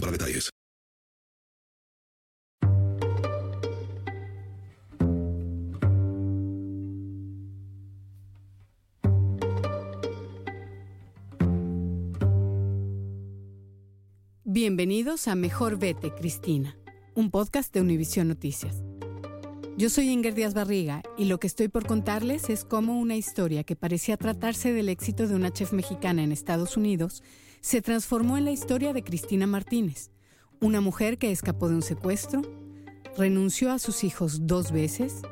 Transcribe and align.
para 0.00 0.12
detalles. 0.12 0.50
Bienvenidos 14.44 15.28
a 15.28 15.34
Mejor 15.34 15.78
Vete, 15.78 16.12
Cristina, 16.14 16.76
un 17.14 17.30
podcast 17.30 17.72
de 17.72 17.80
Univisión 17.80 18.28
Noticias. 18.28 18.87
Yo 19.78 19.88
soy 19.88 20.08
Inger 20.08 20.34
Díaz 20.34 20.54
Barriga 20.54 21.04
y 21.16 21.26
lo 21.26 21.38
que 21.38 21.46
estoy 21.46 21.68
por 21.68 21.86
contarles 21.86 22.50
es 22.50 22.64
cómo 22.64 22.98
una 22.98 23.14
historia 23.14 23.62
que 23.62 23.76
parecía 23.76 24.16
tratarse 24.16 24.72
del 24.72 24.88
éxito 24.88 25.28
de 25.28 25.36
una 25.36 25.52
chef 25.52 25.72
mexicana 25.72 26.24
en 26.24 26.32
Estados 26.32 26.76
Unidos 26.76 27.22
se 27.60 27.80
transformó 27.80 28.36
en 28.36 28.44
la 28.44 28.50
historia 28.50 28.92
de 28.92 29.04
Cristina 29.04 29.46
Martínez, 29.46 30.10
una 30.60 30.80
mujer 30.80 31.16
que 31.16 31.30
escapó 31.30 31.68
de 31.68 31.76
un 31.76 31.82
secuestro, 31.82 32.42
renunció 33.16 33.70
a 33.70 33.78
sus 33.78 34.02
hijos 34.02 34.48
dos 34.48 34.72
veces, 34.72 35.22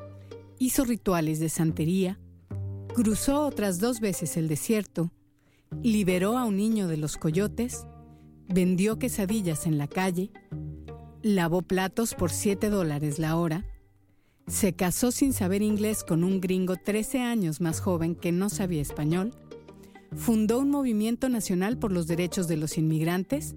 hizo 0.61 0.85
rituales 0.85 1.41
de 1.41 1.49
santería, 1.49 2.21
cruzó 2.95 3.45
otras 3.45 3.81
dos 3.81 3.99
veces 3.99 4.37
el 4.37 4.47
desierto, 4.47 5.11
liberó 5.83 6.39
a 6.39 6.45
un 6.45 6.57
niño 6.57 6.87
de 6.87 6.99
los 6.99 7.17
coyotes, 7.17 7.85
vendió 8.49 8.97
quesadillas 9.01 9.67
en 9.67 9.77
la 9.77 9.89
calle, 9.89 10.31
lavó 11.21 11.63
platos 11.63 12.15
por 12.15 12.31
7 12.31 12.71
dólares 12.71 13.19
la 13.19 13.35
hora, 13.35 13.65
se 14.47 14.75
casó 14.75 15.11
sin 15.11 15.33
saber 15.33 15.63
inglés 15.63 16.05
con 16.05 16.23
un 16.23 16.41
gringo 16.41 16.77
13 16.77 17.21
años 17.21 17.61
más 17.61 17.81
joven 17.81 18.15
que 18.15 18.33
no 18.33 18.49
sabía 18.49 18.81
español, 18.81 19.33
fundó 20.15 20.61
un 20.61 20.71
movimiento 20.71 21.29
nacional 21.29 21.79
por 21.79 21.93
los 21.93 22.07
derechos 22.07 22.47
de 22.47 22.57
los 22.57 22.79
inmigrantes 22.79 23.57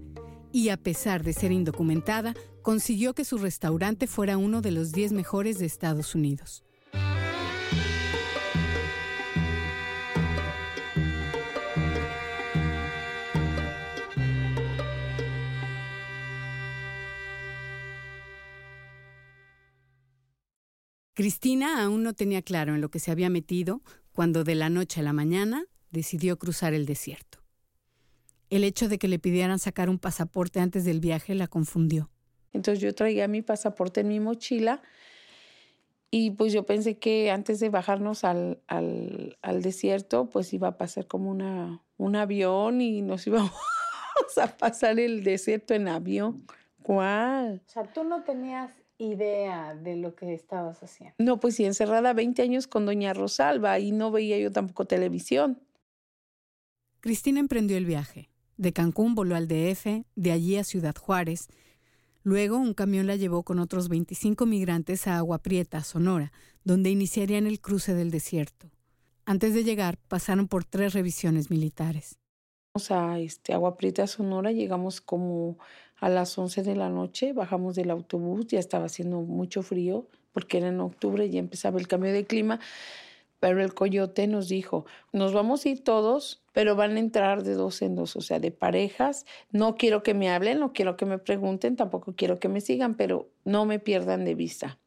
y 0.52 0.70
a 0.70 0.76
pesar 0.76 1.22
de 1.22 1.32
ser 1.32 1.52
indocumentada, 1.52 2.34
consiguió 2.62 3.14
que 3.14 3.24
su 3.24 3.38
restaurante 3.38 4.06
fuera 4.06 4.36
uno 4.36 4.62
de 4.62 4.72
los 4.72 4.90
10 4.92 5.12
mejores 5.12 5.58
de 5.58 5.66
Estados 5.66 6.14
Unidos. 6.14 6.64
Cristina 21.20 21.84
aún 21.84 22.02
no 22.02 22.14
tenía 22.14 22.40
claro 22.40 22.74
en 22.74 22.80
lo 22.80 22.88
que 22.88 22.98
se 22.98 23.10
había 23.10 23.28
metido 23.28 23.82
cuando 24.14 24.42
de 24.42 24.54
la 24.54 24.70
noche 24.70 25.00
a 25.00 25.02
la 25.02 25.12
mañana 25.12 25.66
decidió 25.90 26.38
cruzar 26.38 26.72
el 26.72 26.86
desierto. 26.86 27.40
El 28.48 28.64
hecho 28.64 28.88
de 28.88 28.98
que 28.98 29.06
le 29.06 29.18
pidieran 29.18 29.58
sacar 29.58 29.90
un 29.90 29.98
pasaporte 29.98 30.60
antes 30.60 30.86
del 30.86 30.98
viaje 30.98 31.34
la 31.34 31.46
confundió. 31.46 32.08
Entonces 32.54 32.80
yo 32.80 32.94
traía 32.94 33.28
mi 33.28 33.42
pasaporte 33.42 34.00
en 34.00 34.08
mi 34.08 34.18
mochila 34.18 34.80
y 36.10 36.30
pues 36.30 36.54
yo 36.54 36.64
pensé 36.64 36.98
que 36.98 37.30
antes 37.30 37.60
de 37.60 37.68
bajarnos 37.68 38.24
al, 38.24 38.62
al, 38.66 39.36
al 39.42 39.60
desierto 39.60 40.30
pues 40.30 40.54
iba 40.54 40.68
a 40.68 40.78
pasar 40.78 41.06
como 41.06 41.30
una, 41.30 41.82
un 41.98 42.16
avión 42.16 42.80
y 42.80 43.02
nos 43.02 43.26
íbamos 43.26 43.52
a 44.38 44.56
pasar 44.56 44.98
el 44.98 45.22
desierto 45.22 45.74
en 45.74 45.86
avión. 45.86 46.46
¿Cuál? 46.82 47.60
O 47.66 47.70
sea, 47.70 47.92
tú 47.92 48.04
no 48.04 48.22
tenías 48.22 48.79
idea 49.00 49.74
de 49.74 49.96
lo 49.96 50.14
que 50.14 50.34
estabas 50.34 50.82
haciendo. 50.82 51.14
No, 51.18 51.40
pues 51.40 51.56
sí, 51.56 51.64
encerrada 51.64 52.12
20 52.12 52.42
años 52.42 52.66
con 52.66 52.86
doña 52.86 53.14
Rosalba 53.14 53.78
y 53.78 53.92
no 53.92 54.10
veía 54.10 54.38
yo 54.38 54.52
tampoco 54.52 54.84
televisión. 54.84 55.60
Cristina 57.00 57.40
emprendió 57.40 57.76
el 57.76 57.86
viaje. 57.86 58.30
De 58.56 58.72
Cancún 58.72 59.14
voló 59.14 59.36
al 59.36 59.48
DF, 59.48 60.04
de 60.16 60.32
allí 60.32 60.56
a 60.56 60.64
Ciudad 60.64 60.94
Juárez. 60.94 61.48
Luego 62.22 62.58
un 62.58 62.74
camión 62.74 63.06
la 63.06 63.16
llevó 63.16 63.42
con 63.42 63.58
otros 63.58 63.88
25 63.88 64.44
migrantes 64.44 65.06
a 65.06 65.16
Agua 65.16 65.38
Prieta, 65.38 65.82
Sonora, 65.82 66.30
donde 66.62 66.90
iniciarían 66.90 67.46
el 67.46 67.60
cruce 67.60 67.94
del 67.94 68.10
desierto. 68.10 68.70
Antes 69.24 69.54
de 69.54 69.64
llegar, 69.64 69.96
pasaron 70.08 70.46
por 70.46 70.64
tres 70.64 70.92
revisiones 70.92 71.50
militares. 71.50 72.18
Sea, 72.80 73.18
este, 73.20 73.52
Agua 73.52 73.76
Prieta, 73.76 74.06
Sonora, 74.06 74.50
llegamos 74.52 75.00
como 75.00 75.58
a 76.00 76.08
las 76.08 76.36
11 76.36 76.62
de 76.62 76.74
la 76.74 76.88
noche, 76.88 77.32
bajamos 77.32 77.76
del 77.76 77.90
autobús, 77.90 78.46
ya 78.48 78.58
estaba 78.58 78.86
haciendo 78.86 79.20
mucho 79.20 79.62
frío, 79.62 80.06
porque 80.32 80.58
era 80.58 80.68
en 80.68 80.80
octubre, 80.80 81.26
y 81.26 81.30
ya 81.30 81.38
empezaba 81.38 81.78
el 81.78 81.86
cambio 81.86 82.12
de 82.12 82.24
clima. 82.24 82.58
Pero 83.38 83.62
el 83.62 83.72
coyote 83.72 84.26
nos 84.26 84.48
dijo, 84.48 84.84
nos 85.12 85.32
vamos 85.32 85.64
a 85.64 85.70
ir 85.70 85.82
todos, 85.82 86.42
pero 86.52 86.76
van 86.76 86.96
a 86.96 87.00
entrar 87.00 87.42
de 87.42 87.54
dos 87.54 87.80
en 87.80 87.94
dos, 87.94 88.16
o 88.16 88.20
sea, 88.20 88.38
de 88.38 88.50
parejas. 88.50 89.24
No 89.50 89.76
quiero 89.76 90.02
que 90.02 90.12
me 90.12 90.30
hablen, 90.30 90.60
no 90.60 90.74
quiero 90.74 90.96
que 90.96 91.06
me 91.06 91.18
pregunten, 91.18 91.76
tampoco 91.76 92.14
quiero 92.14 92.38
que 92.38 92.48
me 92.48 92.60
sigan, 92.60 92.96
pero 92.96 93.30
no 93.44 93.64
me 93.64 93.78
pierdan 93.78 94.26
de 94.26 94.34
vista. 94.34 94.78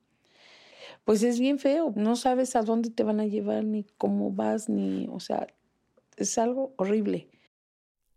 Pues 1.04 1.24
es 1.24 1.40
bien 1.40 1.58
feo, 1.58 1.94
no 1.96 2.16
sabes 2.16 2.56
a 2.56 2.62
dónde 2.62 2.90
te 2.90 3.04
van 3.04 3.20
a 3.20 3.26
llevar, 3.26 3.66
ni 3.66 3.86
cómo 3.98 4.32
vas, 4.32 4.70
ni, 4.70 5.08
o 5.12 5.20
sea, 5.20 5.48
es 6.16 6.38
algo 6.38 6.74
horrible. 6.78 7.28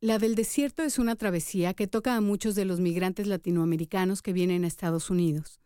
La 0.07 0.21
del 0.21 0.37
desierto 0.37 0.85
es 0.85 1.01
una 1.01 1.17
travesía 1.17 1.75
que 1.75 1.89
toca 1.89 2.15
a 2.15 2.21
muchos 2.21 2.55
de 2.55 2.65
los 2.65 2.79
migrantes 2.79 3.27
latinoamericanos 3.27 4.23
que 4.23 4.33
vienen 4.33 4.63
a 4.63 4.69
Estados 4.69 5.11
Unidos. 5.11 5.59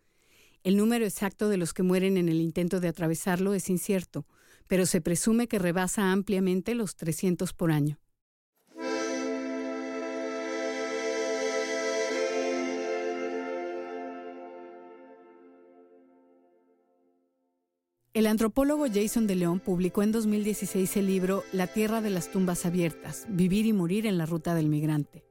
El 0.64 0.78
número 0.78 1.04
exacto 1.04 1.50
de 1.50 1.58
los 1.58 1.74
que 1.74 1.82
mueren 1.82 2.16
en 2.16 2.30
el 2.30 2.40
intento 2.40 2.80
de 2.80 2.88
atravesarlo 2.88 3.52
es 3.52 3.68
incierto, 3.68 4.26
pero 4.66 4.86
se 4.86 5.02
presume 5.02 5.46
que 5.46 5.58
rebasa 5.58 6.10
ampliamente 6.10 6.74
los 6.74 6.96
300 6.96 7.52
por 7.52 7.70
año. 7.70 7.99
El 18.12 18.26
antropólogo 18.26 18.86
Jason 18.92 19.28
de 19.28 19.36
León 19.36 19.60
publicó 19.60 20.02
en 20.02 20.10
2016 20.10 20.96
el 20.96 21.06
libro 21.06 21.44
La 21.52 21.68
Tierra 21.68 22.00
de 22.00 22.10
las 22.10 22.32
Tumbas 22.32 22.66
Abiertas, 22.66 23.24
Vivir 23.28 23.66
y 23.66 23.72
Morir 23.72 24.04
en 24.04 24.18
la 24.18 24.26
Ruta 24.26 24.56
del 24.56 24.66
Migrante. 24.66 25.22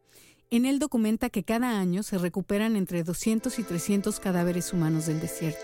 En 0.50 0.66
él 0.66 0.80
documenta 0.80 1.30
que 1.30 1.44
cada 1.44 1.78
año 1.78 2.04
se 2.04 2.18
recuperan 2.18 2.78
entre 2.78 3.04
200 3.04 3.60
y 3.60 3.64
300 3.64 4.22
cadáveres 4.22 4.72
humanos 4.72 5.08
del 5.08 5.20
desierto. 5.20 5.60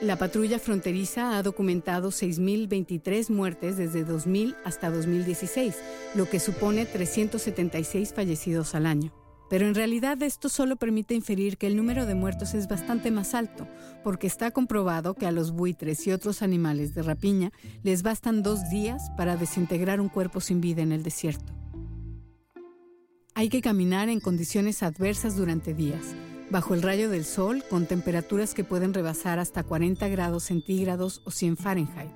La 0.00 0.14
patrulla 0.14 0.60
fronteriza 0.60 1.36
ha 1.36 1.42
documentado 1.42 2.10
6.023 2.10 3.28
muertes 3.30 3.76
desde 3.76 4.04
2000 4.04 4.54
hasta 4.64 4.90
2016, 4.90 5.74
lo 6.14 6.30
que 6.30 6.38
supone 6.38 6.86
376 6.86 8.14
fallecidos 8.14 8.76
al 8.76 8.86
año. 8.86 9.12
Pero 9.52 9.68
en 9.68 9.74
realidad 9.74 10.22
esto 10.22 10.48
solo 10.48 10.76
permite 10.76 11.12
inferir 11.12 11.58
que 11.58 11.66
el 11.66 11.76
número 11.76 12.06
de 12.06 12.14
muertos 12.14 12.54
es 12.54 12.68
bastante 12.68 13.10
más 13.10 13.34
alto, 13.34 13.68
porque 14.02 14.26
está 14.26 14.50
comprobado 14.50 15.12
que 15.12 15.26
a 15.26 15.30
los 15.30 15.52
buitres 15.52 16.06
y 16.06 16.10
otros 16.10 16.40
animales 16.40 16.94
de 16.94 17.02
rapiña 17.02 17.52
les 17.82 18.02
bastan 18.02 18.42
dos 18.42 18.70
días 18.70 19.10
para 19.14 19.36
desintegrar 19.36 20.00
un 20.00 20.08
cuerpo 20.08 20.40
sin 20.40 20.62
vida 20.62 20.80
en 20.80 20.90
el 20.90 21.02
desierto. 21.02 21.52
Hay 23.34 23.50
que 23.50 23.60
caminar 23.60 24.08
en 24.08 24.20
condiciones 24.20 24.82
adversas 24.82 25.36
durante 25.36 25.74
días 25.74 26.14
bajo 26.48 26.72
el 26.72 26.80
rayo 26.80 27.10
del 27.10 27.26
sol 27.26 27.62
con 27.68 27.84
temperaturas 27.84 28.54
que 28.54 28.64
pueden 28.64 28.94
rebasar 28.94 29.38
hasta 29.38 29.64
40 29.64 30.08
grados 30.08 30.44
centígrados 30.44 31.20
o 31.26 31.30
100 31.30 31.58
Fahrenheit. 31.58 32.10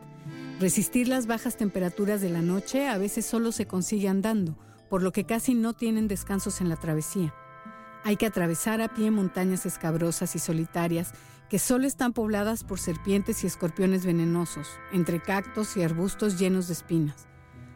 Resistir 0.59 1.07
las 1.07 1.27
bajas 1.27 1.59
temperaturas 1.59 2.23
de 2.23 2.31
la 2.31 2.41
noche 2.41 2.89
a 2.89 2.97
veces 2.97 3.27
solo 3.27 3.53
se 3.53 3.67
consigue 3.67 4.09
andando, 4.09 4.57
por 4.89 5.03
lo 5.03 5.13
que 5.13 5.25
casi 5.25 5.55
no 5.55 5.73
tienen 5.73 6.09
descansos 6.09 6.61
en 6.61 6.69
la 6.69 6.77
travesía. 6.77 7.35
Hay 8.05 8.17
que 8.17 8.27
atravesar 8.27 8.81
a 8.81 8.89
pie 8.89 9.11
montañas 9.11 9.67
escabrosas 9.67 10.37
y 10.37 10.39
solitarias 10.39 11.13
que 11.49 11.59
solo 11.59 11.87
están 11.87 12.13
pobladas 12.13 12.65
por 12.65 12.79
serpientes 12.79 13.45
y 13.45 13.47
escorpiones 13.47 14.05
venenosos, 14.05 14.69
entre 14.93 15.21
cactos 15.21 15.77
y 15.77 15.83
arbustos 15.83 16.39
llenos 16.39 16.67
de 16.67 16.73
espinas. 16.73 17.27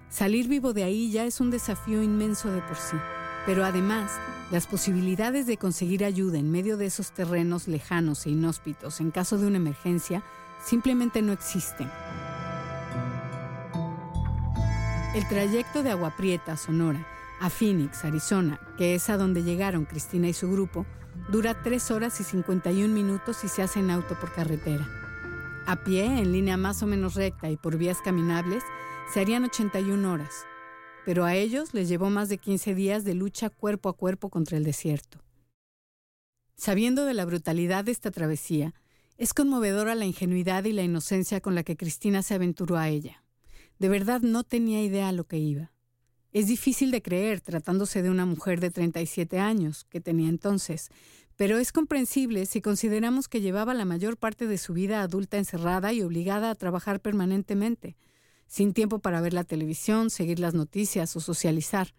Salir 0.08 0.48
vivo 0.48 0.72
de 0.72 0.84
ahí 0.84 1.10
ya 1.12 1.24
es 1.24 1.40
un 1.40 1.50
desafío 1.50 2.02
inmenso 2.02 2.50
de 2.50 2.60
por 2.62 2.76
sí. 2.76 2.96
Pero 3.46 3.64
además, 3.64 4.12
las 4.50 4.66
posibilidades 4.66 5.46
de 5.46 5.56
conseguir 5.56 6.04
ayuda 6.04 6.38
en 6.38 6.50
medio 6.50 6.76
de 6.76 6.86
esos 6.86 7.12
terrenos 7.12 7.68
lejanos 7.68 8.26
e 8.26 8.30
inhóspitos 8.30 9.00
en 9.00 9.12
caso 9.12 9.38
de 9.38 9.46
una 9.46 9.56
emergencia 9.56 10.22
simplemente 10.64 11.22
no 11.22 11.32
existen. 11.32 11.88
El 15.12 15.26
trayecto 15.26 15.82
de 15.82 15.90
Agua 15.90 16.14
Prieta 16.16 16.56
Sonora 16.56 17.04
a 17.40 17.48
Phoenix, 17.48 18.04
Arizona, 18.04 18.60
que 18.76 18.94
es 18.94 19.08
a 19.10 19.16
donde 19.16 19.42
llegaron 19.42 19.86
Cristina 19.86 20.28
y 20.28 20.34
su 20.34 20.48
grupo, 20.50 20.86
dura 21.30 21.62
3 21.62 21.90
horas 21.90 22.20
y 22.20 22.24
51 22.24 22.94
minutos 22.94 23.42
y 23.42 23.48
se 23.48 23.62
hace 23.62 23.80
en 23.80 23.90
auto 23.90 24.16
por 24.20 24.32
carretera. 24.32 24.86
A 25.66 25.82
pie, 25.82 26.04
en 26.04 26.30
línea 26.30 26.56
más 26.56 26.82
o 26.82 26.86
menos 26.86 27.14
recta 27.14 27.50
y 27.50 27.56
por 27.56 27.78
vías 27.78 27.98
caminables, 28.02 28.62
se 29.12 29.20
harían 29.20 29.44
81 29.44 30.12
horas, 30.12 30.44
pero 31.04 31.24
a 31.24 31.34
ellos 31.34 31.72
les 31.72 31.88
llevó 31.88 32.10
más 32.10 32.28
de 32.28 32.38
15 32.38 32.74
días 32.74 33.04
de 33.04 33.14
lucha 33.14 33.48
cuerpo 33.48 33.88
a 33.88 33.96
cuerpo 33.96 34.28
contra 34.28 34.58
el 34.58 34.64
desierto. 34.64 35.18
Sabiendo 36.56 37.06
de 37.06 37.14
la 37.14 37.24
brutalidad 37.24 37.84
de 37.84 37.92
esta 37.92 38.10
travesía, 38.10 38.74
es 39.16 39.34
conmovedora 39.34 39.94
la 39.94 40.04
ingenuidad 40.04 40.64
y 40.64 40.72
la 40.72 40.82
inocencia 40.82 41.40
con 41.40 41.54
la 41.54 41.62
que 41.64 41.76
Cristina 41.76 42.22
se 42.22 42.34
aventuró 42.34 42.76
a 42.76 42.88
ella. 42.88 43.24
De 43.80 43.88
verdad 43.88 44.20
no 44.20 44.44
tenía 44.44 44.82
idea 44.82 45.08
a 45.08 45.12
lo 45.12 45.24
que 45.24 45.38
iba. 45.38 45.72
Es 46.32 46.46
difícil 46.46 46.90
de 46.90 47.00
creer 47.00 47.40
tratándose 47.40 48.02
de 48.02 48.10
una 48.10 48.26
mujer 48.26 48.60
de 48.60 48.70
37 48.70 49.38
años, 49.38 49.84
que 49.88 50.02
tenía 50.02 50.28
entonces, 50.28 50.90
pero 51.34 51.56
es 51.56 51.72
comprensible 51.72 52.44
si 52.44 52.60
consideramos 52.60 53.26
que 53.26 53.40
llevaba 53.40 53.72
la 53.72 53.86
mayor 53.86 54.18
parte 54.18 54.46
de 54.46 54.58
su 54.58 54.74
vida 54.74 55.00
adulta 55.00 55.38
encerrada 55.38 55.94
y 55.94 56.02
obligada 56.02 56.50
a 56.50 56.54
trabajar 56.54 57.00
permanentemente, 57.00 57.96
sin 58.46 58.74
tiempo 58.74 58.98
para 58.98 59.22
ver 59.22 59.32
la 59.32 59.44
televisión, 59.44 60.10
seguir 60.10 60.40
las 60.40 60.52
noticias 60.52 61.16
o 61.16 61.20
socializar. 61.20 61.94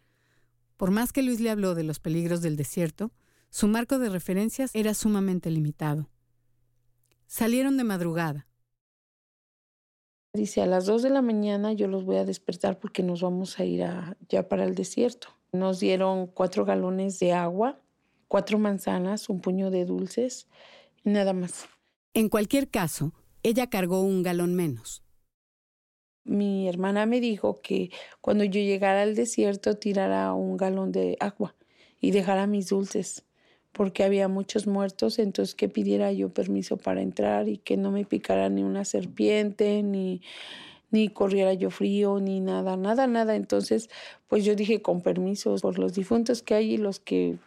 Por 0.77 0.91
más 0.91 1.11
que 1.11 1.23
Luis 1.23 1.39
le 1.39 1.49
habló 1.49 1.73
de 1.73 1.83
los 1.83 1.99
peligros 1.99 2.43
del 2.43 2.57
desierto, 2.57 3.11
su 3.49 3.67
marco 3.67 3.97
de 3.97 4.09
referencias 4.09 4.69
era 4.75 4.93
sumamente 4.93 5.49
limitado. 5.49 6.11
Salieron 7.25 7.75
de 7.75 7.85
madrugada. 7.85 8.50
Dice, 10.33 10.61
a 10.61 10.65
las 10.65 10.85
2 10.85 11.03
de 11.03 11.09
la 11.09 11.21
mañana 11.21 11.73
yo 11.73 11.87
los 11.87 12.05
voy 12.05 12.15
a 12.15 12.23
despertar 12.23 12.79
porque 12.79 13.03
nos 13.03 13.21
vamos 13.21 13.59
a 13.59 13.65
ir 13.65 13.85
ya 14.29 14.47
para 14.47 14.63
el 14.63 14.75
desierto. 14.75 15.27
Nos 15.51 15.81
dieron 15.81 16.27
cuatro 16.27 16.63
galones 16.63 17.19
de 17.19 17.33
agua, 17.33 17.81
cuatro 18.29 18.57
manzanas, 18.57 19.27
un 19.27 19.41
puño 19.41 19.71
de 19.71 19.83
dulces 19.83 20.47
y 21.03 21.09
nada 21.09 21.33
más. 21.33 21.67
En 22.13 22.29
cualquier 22.29 22.69
caso, 22.69 23.13
ella 23.43 23.69
cargó 23.69 24.01
un 24.01 24.23
galón 24.23 24.55
menos. 24.55 25.03
Mi 26.23 26.69
hermana 26.69 27.05
me 27.05 27.19
dijo 27.19 27.61
que 27.61 27.89
cuando 28.21 28.45
yo 28.45 28.61
llegara 28.61 29.01
al 29.01 29.15
desierto 29.15 29.77
tirara 29.77 30.33
un 30.33 30.55
galón 30.55 30.93
de 30.93 31.17
agua 31.19 31.55
y 31.99 32.11
dejara 32.11 32.47
mis 32.47 32.69
dulces 32.69 33.25
porque 33.71 34.03
había 34.03 34.27
muchos 34.27 34.67
muertos, 34.67 35.19
entonces 35.19 35.55
que 35.55 35.69
pidiera 35.69 36.11
yo 36.11 36.29
permiso 36.29 36.77
para 36.77 37.01
entrar 37.01 37.47
y 37.47 37.57
que 37.57 37.77
no 37.77 37.91
me 37.91 38.05
picara 38.05 38.49
ni 38.49 38.63
una 38.63 38.85
serpiente, 38.85 39.81
ni, 39.83 40.21
ni 40.91 41.09
corriera 41.09 41.53
yo 41.53 41.69
frío, 41.69 42.19
ni 42.19 42.41
nada, 42.41 42.75
nada, 42.75 43.07
nada. 43.07 43.35
Entonces, 43.35 43.89
pues 44.27 44.43
yo 44.43 44.55
dije 44.55 44.81
con 44.81 45.01
permiso 45.01 45.55
por 45.61 45.79
los 45.79 45.93
difuntos 45.93 46.43
que 46.43 46.55
hay 46.55 46.73
y 46.73 46.77
los 46.77 46.99
que 46.99 47.37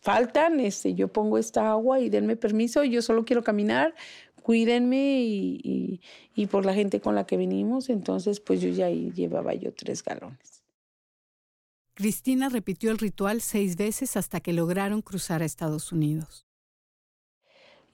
faltan, 0.00 0.60
este, 0.60 0.94
yo 0.94 1.08
pongo 1.08 1.36
esta 1.38 1.70
agua 1.70 2.00
y 2.00 2.10
denme 2.10 2.36
permiso, 2.36 2.84
yo 2.84 3.02
solo 3.02 3.24
quiero 3.24 3.42
caminar, 3.42 3.94
cuídenme 4.42 5.20
y, 5.20 6.00
y 6.36 6.46
por 6.46 6.64
la 6.64 6.74
gente 6.74 7.00
con 7.00 7.16
la 7.16 7.26
que 7.26 7.36
venimos, 7.36 7.90
entonces 7.90 8.38
pues 8.38 8.60
yo 8.60 8.68
ya 8.68 8.88
llevaba 8.88 9.54
yo 9.54 9.72
tres 9.72 10.04
galones. 10.04 10.65
Cristina 11.96 12.50
repitió 12.50 12.90
el 12.90 12.98
ritual 12.98 13.40
seis 13.40 13.76
veces 13.76 14.18
hasta 14.18 14.40
que 14.40 14.52
lograron 14.52 15.00
cruzar 15.00 15.40
a 15.40 15.46
Estados 15.46 15.92
Unidos. 15.92 16.44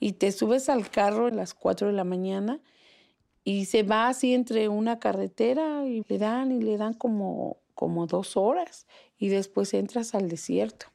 Y 0.01 0.15
te 0.15 0.33
subes 0.33 0.69
al 0.69 0.91
carro 0.91 1.27
a 1.27 1.31
las 1.31 1.55
cuatro 1.55 1.87
de 1.87 1.93
la 1.93 2.03
mañana 2.03 2.61
y 3.45 3.67
se 3.67 3.85
va 3.85 4.09
así 4.09 4.35
entre 4.35 4.69
una 4.69 4.99
carretera 4.99 5.87
y 5.87 6.05
le 6.09 6.19
dan 6.19 6.51
y 6.51 6.61
le 6.61 6.79
dan 6.79 6.95
como, 6.95 7.59
como 7.75 8.09
dos 8.09 8.37
horas 8.37 8.89
y 9.19 9.29
después 9.29 9.73
entras 9.73 10.17
al 10.17 10.29
desierto. 10.29 10.87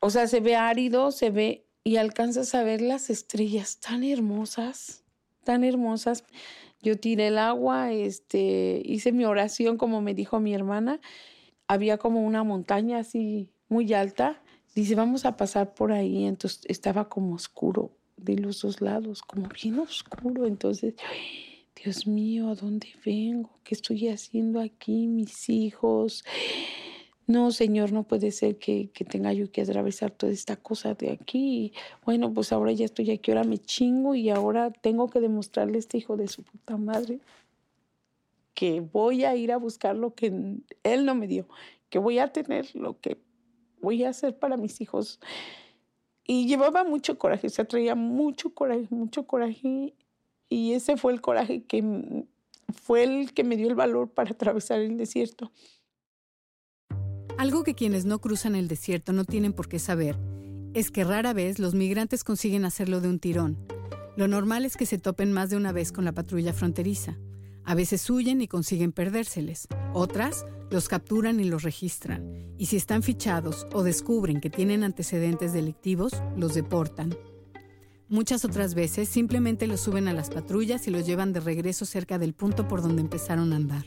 O 0.00 0.10
sea, 0.10 0.26
se 0.26 0.40
ve 0.40 0.56
árido, 0.56 1.12
se 1.12 1.30
ve 1.30 1.66
y 1.84 1.98
alcanzas 1.98 2.56
a 2.56 2.64
ver 2.64 2.80
las 2.80 3.10
estrellas 3.10 3.78
tan 3.78 4.02
hermosas, 4.02 5.04
tan 5.44 5.62
hermosas. 5.62 6.24
Yo 6.82 6.98
tiré 6.98 7.28
el 7.28 7.38
agua, 7.38 7.92
este, 7.92 8.82
hice 8.84 9.12
mi 9.12 9.24
oración 9.24 9.78
como 9.78 10.00
me 10.00 10.14
dijo 10.14 10.40
mi 10.40 10.52
hermana 10.52 11.00
había 11.66 11.98
como 11.98 12.22
una 12.22 12.44
montaña 12.44 12.98
así 12.98 13.50
muy 13.68 13.92
alta. 13.92 14.40
Dice, 14.74 14.94
vamos 14.94 15.24
a 15.24 15.36
pasar 15.36 15.74
por 15.74 15.92
ahí. 15.92 16.24
Entonces 16.24 16.62
estaba 16.68 17.08
como 17.08 17.34
oscuro 17.34 17.92
de 18.16 18.36
los 18.36 18.60
dos 18.60 18.80
lados, 18.80 19.22
como 19.22 19.48
bien 19.48 19.78
oscuro. 19.78 20.46
Entonces, 20.46 20.94
Dios 21.82 22.06
mío, 22.06 22.48
¿a 22.48 22.54
dónde 22.54 22.88
vengo? 23.04 23.50
¿Qué 23.64 23.74
estoy 23.74 24.08
haciendo 24.08 24.60
aquí? 24.60 25.06
Mis 25.06 25.48
hijos. 25.48 26.24
No, 27.26 27.52
Señor, 27.52 27.92
no 27.92 28.02
puede 28.02 28.30
ser 28.32 28.58
que, 28.58 28.90
que 28.92 29.04
tenga 29.04 29.32
yo 29.32 29.50
que 29.50 29.62
atravesar 29.62 30.10
toda 30.10 30.32
esta 30.32 30.56
cosa 30.56 30.94
de 30.94 31.10
aquí. 31.10 31.72
Bueno, 32.04 32.32
pues 32.34 32.52
ahora 32.52 32.72
ya 32.72 32.84
estoy 32.84 33.10
aquí, 33.10 33.30
ahora 33.30 33.44
me 33.44 33.56
chingo 33.58 34.14
y 34.14 34.28
ahora 34.28 34.70
tengo 34.70 35.08
que 35.08 35.20
demostrarle 35.20 35.76
a 35.76 35.78
este 35.78 35.96
hijo 35.96 36.18
de 36.18 36.28
su 36.28 36.42
puta 36.42 36.76
madre 36.76 37.20
que 38.54 38.80
voy 38.80 39.24
a 39.24 39.36
ir 39.36 39.52
a 39.52 39.56
buscar 39.56 39.96
lo 39.96 40.14
que 40.14 40.26
Él 40.82 41.04
no 41.04 41.14
me 41.14 41.26
dio, 41.26 41.48
que 41.90 41.98
voy 41.98 42.18
a 42.18 42.32
tener 42.32 42.74
lo 42.74 43.00
que 43.00 43.20
voy 43.80 44.04
a 44.04 44.10
hacer 44.10 44.38
para 44.38 44.56
mis 44.56 44.80
hijos. 44.80 45.20
Y 46.26 46.46
llevaba 46.46 46.84
mucho 46.84 47.18
coraje, 47.18 47.50
se 47.50 47.62
atraía 47.62 47.94
mucho 47.94 48.54
coraje, 48.54 48.86
mucho 48.90 49.26
coraje. 49.26 49.94
Y 50.48 50.72
ese 50.72 50.96
fue 50.96 51.12
el 51.12 51.20
coraje 51.20 51.64
que 51.64 52.26
fue 52.72 53.04
el 53.04 53.34
que 53.34 53.44
me 53.44 53.56
dio 53.56 53.68
el 53.68 53.74
valor 53.74 54.10
para 54.10 54.30
atravesar 54.32 54.80
el 54.80 54.96
desierto. 54.96 55.52
Algo 57.36 57.64
que 57.64 57.74
quienes 57.74 58.04
no 58.04 58.20
cruzan 58.20 58.54
el 58.54 58.68
desierto 58.68 59.12
no 59.12 59.24
tienen 59.24 59.52
por 59.52 59.68
qué 59.68 59.78
saber 59.78 60.16
es 60.72 60.90
que 60.90 61.04
rara 61.04 61.32
vez 61.32 61.58
los 61.58 61.74
migrantes 61.74 62.24
consiguen 62.24 62.64
hacerlo 62.64 63.00
de 63.00 63.08
un 63.08 63.20
tirón. 63.20 63.58
Lo 64.16 64.28
normal 64.28 64.64
es 64.64 64.76
que 64.76 64.86
se 64.86 64.98
topen 64.98 65.32
más 65.32 65.50
de 65.50 65.56
una 65.56 65.72
vez 65.72 65.92
con 65.92 66.04
la 66.04 66.12
patrulla 66.12 66.52
fronteriza. 66.52 67.16
A 67.64 67.74
veces 67.74 68.08
huyen 68.10 68.42
y 68.42 68.48
consiguen 68.48 68.92
perdérseles. 68.92 69.68
Otras 69.94 70.44
los 70.70 70.88
capturan 70.88 71.40
y 71.40 71.44
los 71.44 71.62
registran. 71.62 72.54
Y 72.58 72.66
si 72.66 72.76
están 72.76 73.02
fichados 73.02 73.66
o 73.72 73.82
descubren 73.82 74.40
que 74.40 74.50
tienen 74.50 74.84
antecedentes 74.84 75.52
delictivos, 75.52 76.12
los 76.36 76.54
deportan. 76.54 77.16
Muchas 78.08 78.44
otras 78.44 78.74
veces 78.74 79.08
simplemente 79.08 79.66
los 79.66 79.80
suben 79.80 80.08
a 80.08 80.12
las 80.12 80.28
patrullas 80.28 80.86
y 80.86 80.90
los 80.90 81.06
llevan 81.06 81.32
de 81.32 81.40
regreso 81.40 81.86
cerca 81.86 82.18
del 82.18 82.34
punto 82.34 82.68
por 82.68 82.82
donde 82.82 83.00
empezaron 83.00 83.52
a 83.52 83.56
andar. 83.56 83.86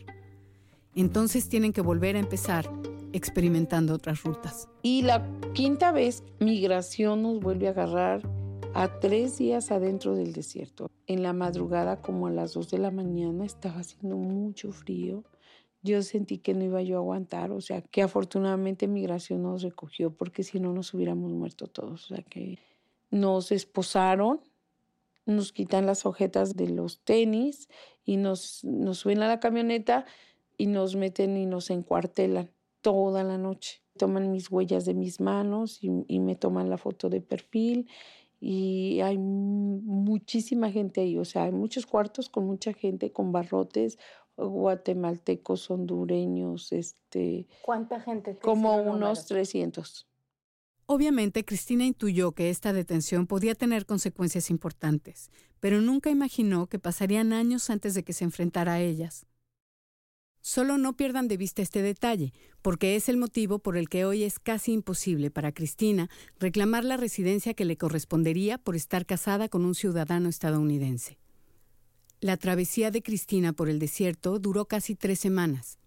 Entonces 0.95 1.47
tienen 1.47 1.71
que 1.71 1.81
volver 1.81 2.15
a 2.15 2.19
empezar 2.19 2.69
experimentando 3.13 3.94
otras 3.94 4.24
rutas. 4.24 4.68
Y 4.81 5.03
la 5.03 5.24
quinta 5.53 5.91
vez, 5.91 6.24
migración 6.39 7.21
nos 7.21 7.39
vuelve 7.39 7.68
a 7.68 7.71
agarrar 7.71 8.27
a 8.77 9.00
tres 9.00 9.39
días 9.39 9.72
adentro 9.72 10.15
del 10.15 10.34
desierto. 10.34 10.91
En 11.07 11.24
la 11.24 11.34
madrugada, 11.34 12.00
como 12.00 12.27
a 12.27 12.31
las 12.31 12.53
dos 12.53 12.69
de 12.69 12.77
la 12.77 12.91
mañana, 12.91 13.43
estaba 13.43 13.79
haciendo 13.79 14.17
mucho 14.17 14.72
frío. 14.72 15.24
Yo 15.81 16.03
sentí 16.03 16.38
que 16.38 16.53
no 16.53 16.63
iba 16.63 16.84
yo 16.84 16.98
a 16.98 17.00
aguantar, 17.00 17.51
o 17.51 17.60
sea, 17.60 17.81
que 17.81 18.03
afortunadamente 18.03 18.88
migración 18.88 19.41
nos 19.41 19.63
recogió 19.63 20.12
porque 20.12 20.43
si 20.43 20.60
no 20.60 20.74
nos 20.74 20.93
hubiéramos 20.93 21.31
muerto 21.31 21.65
todos. 21.65 22.12
O 22.12 22.15
sea, 22.15 22.24
que 22.24 22.60
nos 23.10 23.51
esposaron, 23.51 24.41
nos 25.25 25.53
quitan 25.53 25.88
las 25.88 26.05
ojetas 26.05 26.55
de 26.55 26.69
los 26.69 27.00
tenis 27.00 27.69
y 28.05 28.17
nos, 28.17 28.63
nos 28.63 29.00
suben 29.00 29.24
a 29.24 29.27
la 29.27 29.39
camioneta 29.39 30.05
y 30.55 30.67
nos 30.67 30.96
meten 30.96 31.36
y 31.36 31.48
nos 31.48 31.72
encuartelan 31.72 32.51
toda 32.81 33.24
la 33.24 33.39
noche. 33.39 33.81
Toman 33.98 34.31
mis 34.31 34.51
huellas 34.51 34.86
de 34.86 34.93
mis 34.93 35.19
manos 35.19 35.79
y 35.81 36.19
me 36.19 36.36
toman 36.36 36.69
la 36.69 36.77
foto 36.77 37.10
de 37.10 37.22
perfil 37.22 37.88
y 38.39 39.01
hay 39.01 39.17
muchísima 39.17 40.72
gente 40.72 41.01
ahí, 41.01 41.17
o 41.17 41.25
sea, 41.25 41.44
hay 41.44 41.51
muchos 41.51 41.86
cuartos 41.86 42.29
con 42.29 42.46
mucha 42.46 42.74
gente, 42.74 43.12
con 43.12 43.32
barrotes, 43.32 43.98
guatemaltecos, 44.38 45.70
hondureños, 45.72 46.72
este... 46.72 47.48
¿Cuánta 47.63 48.00
gente? 48.00 48.38
Como 48.38 48.75
unos 48.77 49.25
300. 49.25 50.08
Obviamente, 50.86 51.44
Cristina 51.44 51.86
intuyó 51.86 52.32
que 52.32 52.50
esta 52.50 52.72
detención 52.72 53.27
podía 53.27 53.56
tener 53.56 53.86
consecuencias 53.86 54.50
importantes, 54.50 55.32
pero 55.60 55.82
nunca 55.82 56.10
imaginó 56.10 56.67
que 56.67 56.79
pasarían 56.79 57.34
años 57.34 57.70
antes 57.70 57.94
de 57.94 58.03
que 58.03 58.13
se 58.13 58.24
enfrentara 58.24 58.74
a 58.74 58.79
ellas. 58.79 59.25
Solo 60.48 60.77
no 60.77 60.96
pierdan 60.96 61.27
de 61.27 61.36
vista 61.36 61.62
este 61.62 61.82
detalle, 61.82 62.32
porque 62.62 62.96
es 62.96 63.10
el 63.10 63.18
motivo 63.18 63.60
por 63.60 63.75
el 63.75 63.89
que 63.89 64.06
hoy 64.06 64.24
es 64.24 64.39
casi 64.39 64.72
imposible 64.72 65.30
para 65.30 65.51
Cristina 65.51 66.10
reclamar 66.39 66.86
la 66.86 66.96
residencia 66.96 67.54
que 67.54 67.66
le 67.66 67.75
correspondería 67.75 68.58
por 68.58 68.77
estar 68.77 69.06
casada 69.06 69.50
con 69.50 69.66
un 69.66 69.75
ciudadano 69.75 70.30
estadounidense. 70.30 71.18
La 72.22 72.38
travesía 72.38 72.92
de 72.92 73.04
Cristina 73.04 73.51
por 73.51 73.68
el 73.68 73.77
desierto 73.77 74.39
duró 74.39 74.70
casi 74.70 74.96
tres 74.96 75.20
semanas. 75.20 75.80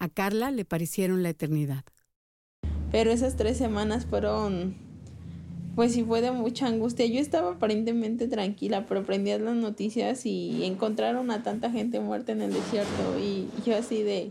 A 0.00 0.08
Carla 0.08 0.50
le 0.50 0.64
parecieron 0.64 1.22
la 1.22 1.28
eternidad. 1.28 1.84
Pero 2.90 3.12
esas 3.12 3.36
tres 3.36 3.58
semanas 3.58 4.06
fueron 4.06 4.89
pues 5.74 5.92
sí 5.92 6.04
fue 6.04 6.20
de 6.20 6.32
mucha 6.32 6.66
angustia. 6.66 7.06
Yo 7.06 7.20
estaba 7.20 7.52
aparentemente 7.52 8.28
tranquila, 8.28 8.86
pero 8.86 9.04
prendías 9.04 9.40
las 9.40 9.56
noticias 9.56 10.26
y 10.26 10.64
encontraron 10.64 11.30
a 11.30 11.42
tanta 11.42 11.70
gente 11.70 12.00
muerta 12.00 12.32
en 12.32 12.42
el 12.42 12.52
desierto 12.52 13.18
y 13.18 13.48
yo 13.64 13.76
así 13.76 14.02
de 14.02 14.30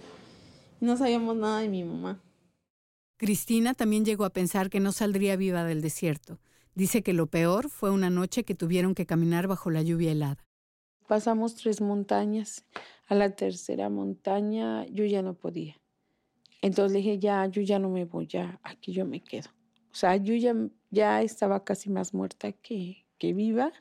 no 0.80 0.98
sabíamos 0.98 1.36
nada 1.36 1.60
de 1.60 1.70
mi 1.70 1.84
mamá. 1.84 2.22
Cristina 3.18 3.74
también 3.74 4.06
llegó 4.06 4.24
a 4.24 4.30
pensar 4.30 4.70
que 4.70 4.80
no 4.80 4.92
saldría 4.92 5.36
viva 5.36 5.64
del 5.66 5.82
desierto. 5.82 6.40
Dice 6.74 7.04
que 7.04 7.14
lo 7.14 7.28
peor 7.28 7.70
fue 7.70 7.92
una 7.92 8.10
noche 8.10 8.46
que 8.46 8.56
tuvieron 8.56 8.96
que 8.96 9.06
caminar 9.06 9.48
bajo 9.48 9.70
la 9.70 9.82
lluvia 9.82 10.12
helada. 10.12 10.46
Pasamos 11.08 11.56
tres 11.56 11.82
montañas. 11.82 12.66
A 13.08 13.16
la 13.16 13.36
tercera 13.36 13.90
montaña 13.90 14.86
yo 14.86 15.04
ya 15.04 15.22
no 15.22 15.34
podía. 15.34 15.76
Entonces 16.62 16.94
le 16.94 17.00
dije, 17.00 17.20
ya, 17.20 17.48
yo 17.48 17.62
ya 17.62 17.80
no 17.80 17.90
me 17.90 18.06
voy, 18.06 18.28
ya, 18.28 18.60
aquí 18.64 18.94
yo 18.94 19.06
me 19.06 19.22
quedo. 19.22 19.50
Sea, 20.00 20.16
yo 20.16 20.34
ya, 20.34 20.56
ya 20.92 21.22
estaba 21.22 21.66
casi 21.66 21.90
más 21.90 22.14
muerta 22.14 22.54
que, 22.54 23.06
que 23.18 23.34
viva. 23.34 23.74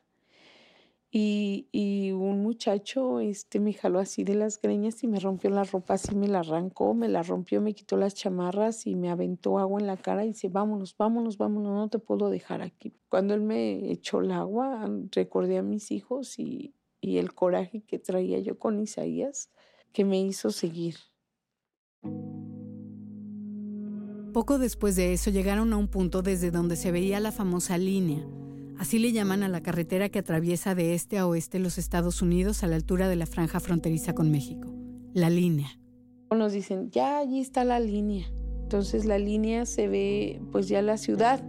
Y, 1.12 1.68
y, 1.70 2.10
un 2.10 2.42
muchacho 2.42 3.20
este, 3.20 3.60
me 3.60 3.72
jaló 3.72 4.00
así 4.00 4.24
de 4.24 4.34
las 4.34 4.60
greñas 4.60 5.04
y 5.04 5.06
me 5.06 5.20
rompió 5.20 5.48
la 5.48 5.62
ropa, 5.62 5.94
así 5.94 6.16
me 6.16 6.26
la 6.26 6.40
arrancó, 6.40 6.92
me 6.92 7.06
la 7.06 7.22
rompió, 7.22 7.60
me 7.60 7.72
quitó 7.72 7.96
las 7.96 8.16
chamarras 8.16 8.84
y 8.88 8.96
me 8.96 9.10
aventó 9.10 9.60
agua 9.60 9.80
en 9.80 9.86
la 9.86 9.96
cara 9.96 10.24
y 10.24 10.28
dice, 10.28 10.48
vámonos, 10.48 10.96
vámonos, 10.96 11.38
vámonos, 11.38 11.72
no 11.72 11.88
te 11.88 12.00
puedo 12.00 12.30
dejar 12.30 12.62
aquí. 12.62 12.92
Cuando 13.08 13.34
él 13.34 13.42
me 13.42 13.92
echó 13.92 14.18
el 14.18 14.32
agua, 14.32 14.90
recordé 15.12 15.58
a 15.58 15.62
mis 15.62 15.92
hijos 15.92 16.36
y, 16.40 16.74
y 17.00 17.18
el 17.18 17.32
coraje 17.32 17.82
que 17.82 18.00
traía 18.00 18.40
yo 18.40 18.58
con 18.58 18.80
Isaías, 18.80 19.52
que 19.92 20.04
me 20.04 20.20
hizo 20.20 20.50
seguir. 20.50 20.96
Poco 24.32 24.58
después 24.58 24.96
de 24.96 25.12
eso 25.12 25.30
llegaron 25.30 25.72
a 25.72 25.76
un 25.76 25.88
punto 25.88 26.22
desde 26.22 26.50
donde 26.50 26.76
se 26.76 26.92
veía 26.92 27.20
la 27.20 27.32
famosa 27.32 27.78
línea 27.78 28.24
Así 28.78 29.00
le 29.00 29.10
llaman 29.10 29.42
a 29.42 29.48
la 29.48 29.60
carretera 29.60 30.08
que 30.08 30.20
atraviesa 30.20 30.76
de 30.76 30.94
este 30.94 31.18
a 31.18 31.26
oeste 31.26 31.58
los 31.58 31.78
Estados 31.78 32.22
Unidos 32.22 32.62
a 32.62 32.68
la 32.68 32.76
altura 32.76 33.08
de 33.08 33.16
la 33.16 33.26
franja 33.26 33.58
fronteriza 33.58 34.14
con 34.14 34.30
México, 34.30 34.72
la 35.14 35.30
línea. 35.30 35.68
Nos 36.30 36.52
dicen, 36.52 36.88
ya 36.90 37.18
allí 37.18 37.40
está 37.40 37.64
la 37.64 37.80
línea. 37.80 38.26
Entonces 38.62 39.04
la 39.04 39.18
línea 39.18 39.66
se 39.66 39.88
ve 39.88 40.40
pues 40.52 40.68
ya 40.68 40.80
la 40.80 40.96
ciudad. 40.96 41.42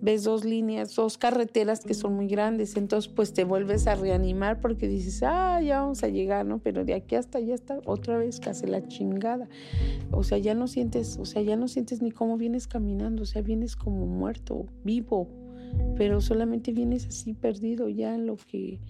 Ves 0.00 0.24
dos 0.24 0.44
líneas, 0.44 0.94
dos 0.94 1.18
carreteras 1.18 1.80
que 1.80 1.94
son 1.94 2.14
muy 2.14 2.28
grandes, 2.28 2.76
entonces 2.76 3.10
pues 3.12 3.32
te 3.32 3.44
vuelves 3.44 3.86
a 3.86 3.96
reanimar 3.96 4.60
porque 4.60 4.86
dices, 4.86 5.22
ah, 5.24 5.60
ya 5.60 5.80
vamos 5.80 6.02
a 6.04 6.08
llegar, 6.08 6.46
¿no? 6.46 6.58
Pero 6.60 6.84
de 6.84 6.94
aquí 6.94 7.16
hasta 7.16 7.38
allá 7.38 7.54
está 7.54 7.80
otra 7.84 8.16
vez 8.16 8.38
casi 8.38 8.66
la 8.66 8.86
chingada. 8.86 9.48
O 10.12 10.22
sea, 10.22 10.38
ya 10.38 10.54
no 10.54 10.68
sientes, 10.68 11.18
o 11.18 11.24
sea, 11.24 11.42
ya 11.42 11.56
no 11.56 11.66
sientes 11.66 12.00
ni 12.00 12.12
cómo 12.12 12.36
vienes 12.36 12.68
caminando, 12.68 13.22
o 13.22 13.26
sea, 13.26 13.42
vienes 13.42 13.74
como 13.74 14.06
muerto, 14.06 14.66
vivo 14.84 15.28
pero 15.96 16.20
solamente 16.20 16.72
vienes 16.72 17.06
así 17.06 17.34
perdido 17.34 17.88
ya 17.88 18.14
en 18.14 18.26
lo 18.26 18.36
que, 18.36 18.80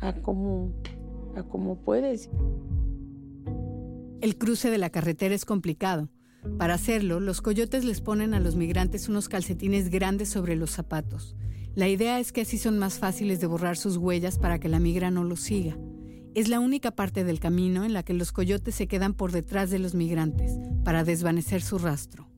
a 0.00 0.14
como, 0.14 0.72
a 1.36 1.42
como 1.42 1.76
puedes. 1.76 2.30
El 4.20 4.36
cruce 4.36 4.70
de 4.70 4.78
la 4.78 4.90
carretera 4.90 5.34
es 5.34 5.44
complicado. 5.44 6.08
Para 6.56 6.74
hacerlo, 6.74 7.20
los 7.20 7.40
coyotes 7.40 7.84
les 7.84 8.00
ponen 8.00 8.34
a 8.34 8.40
los 8.40 8.56
migrantes 8.56 9.08
unos 9.08 9.28
calcetines 9.28 9.90
grandes 9.90 10.28
sobre 10.28 10.56
los 10.56 10.70
zapatos. 10.70 11.36
La 11.74 11.88
idea 11.88 12.18
es 12.18 12.32
que 12.32 12.40
así 12.40 12.58
son 12.58 12.78
más 12.78 12.98
fáciles 12.98 13.40
de 13.40 13.46
borrar 13.46 13.76
sus 13.76 13.96
huellas 13.96 14.38
para 14.38 14.58
que 14.58 14.68
la 14.68 14.80
migra 14.80 15.10
no 15.12 15.22
los 15.22 15.40
siga. 15.40 15.76
Es 16.34 16.48
la 16.48 16.58
única 16.58 16.90
parte 16.90 17.22
del 17.22 17.38
camino 17.38 17.84
en 17.84 17.92
la 17.92 18.02
que 18.02 18.14
los 18.14 18.32
coyotes 18.32 18.74
se 18.74 18.88
quedan 18.88 19.14
por 19.14 19.30
detrás 19.30 19.70
de 19.70 19.78
los 19.78 19.94
migrantes 19.94 20.58
para 20.84 21.04
desvanecer 21.04 21.62
su 21.62 21.78
rastro. 21.78 22.28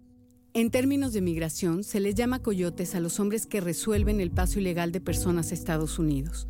En 0.52 0.70
términos 0.70 1.12
de 1.12 1.22
migración, 1.22 1.84
se 1.84 2.00
les 2.00 2.14
llama 2.16 2.42
coyotes 2.42 2.94
a 2.94 3.00
los 3.00 3.20
hombres 3.20 3.46
que 3.46 3.62
resuelven 3.62 4.20
el 4.20 4.30
paso 4.30 4.58
ilegal 4.58 4.92
de 4.92 5.00
personas 5.00 5.52
a 5.52 5.54
Estados 5.54 5.98
Unidos. 5.98 6.50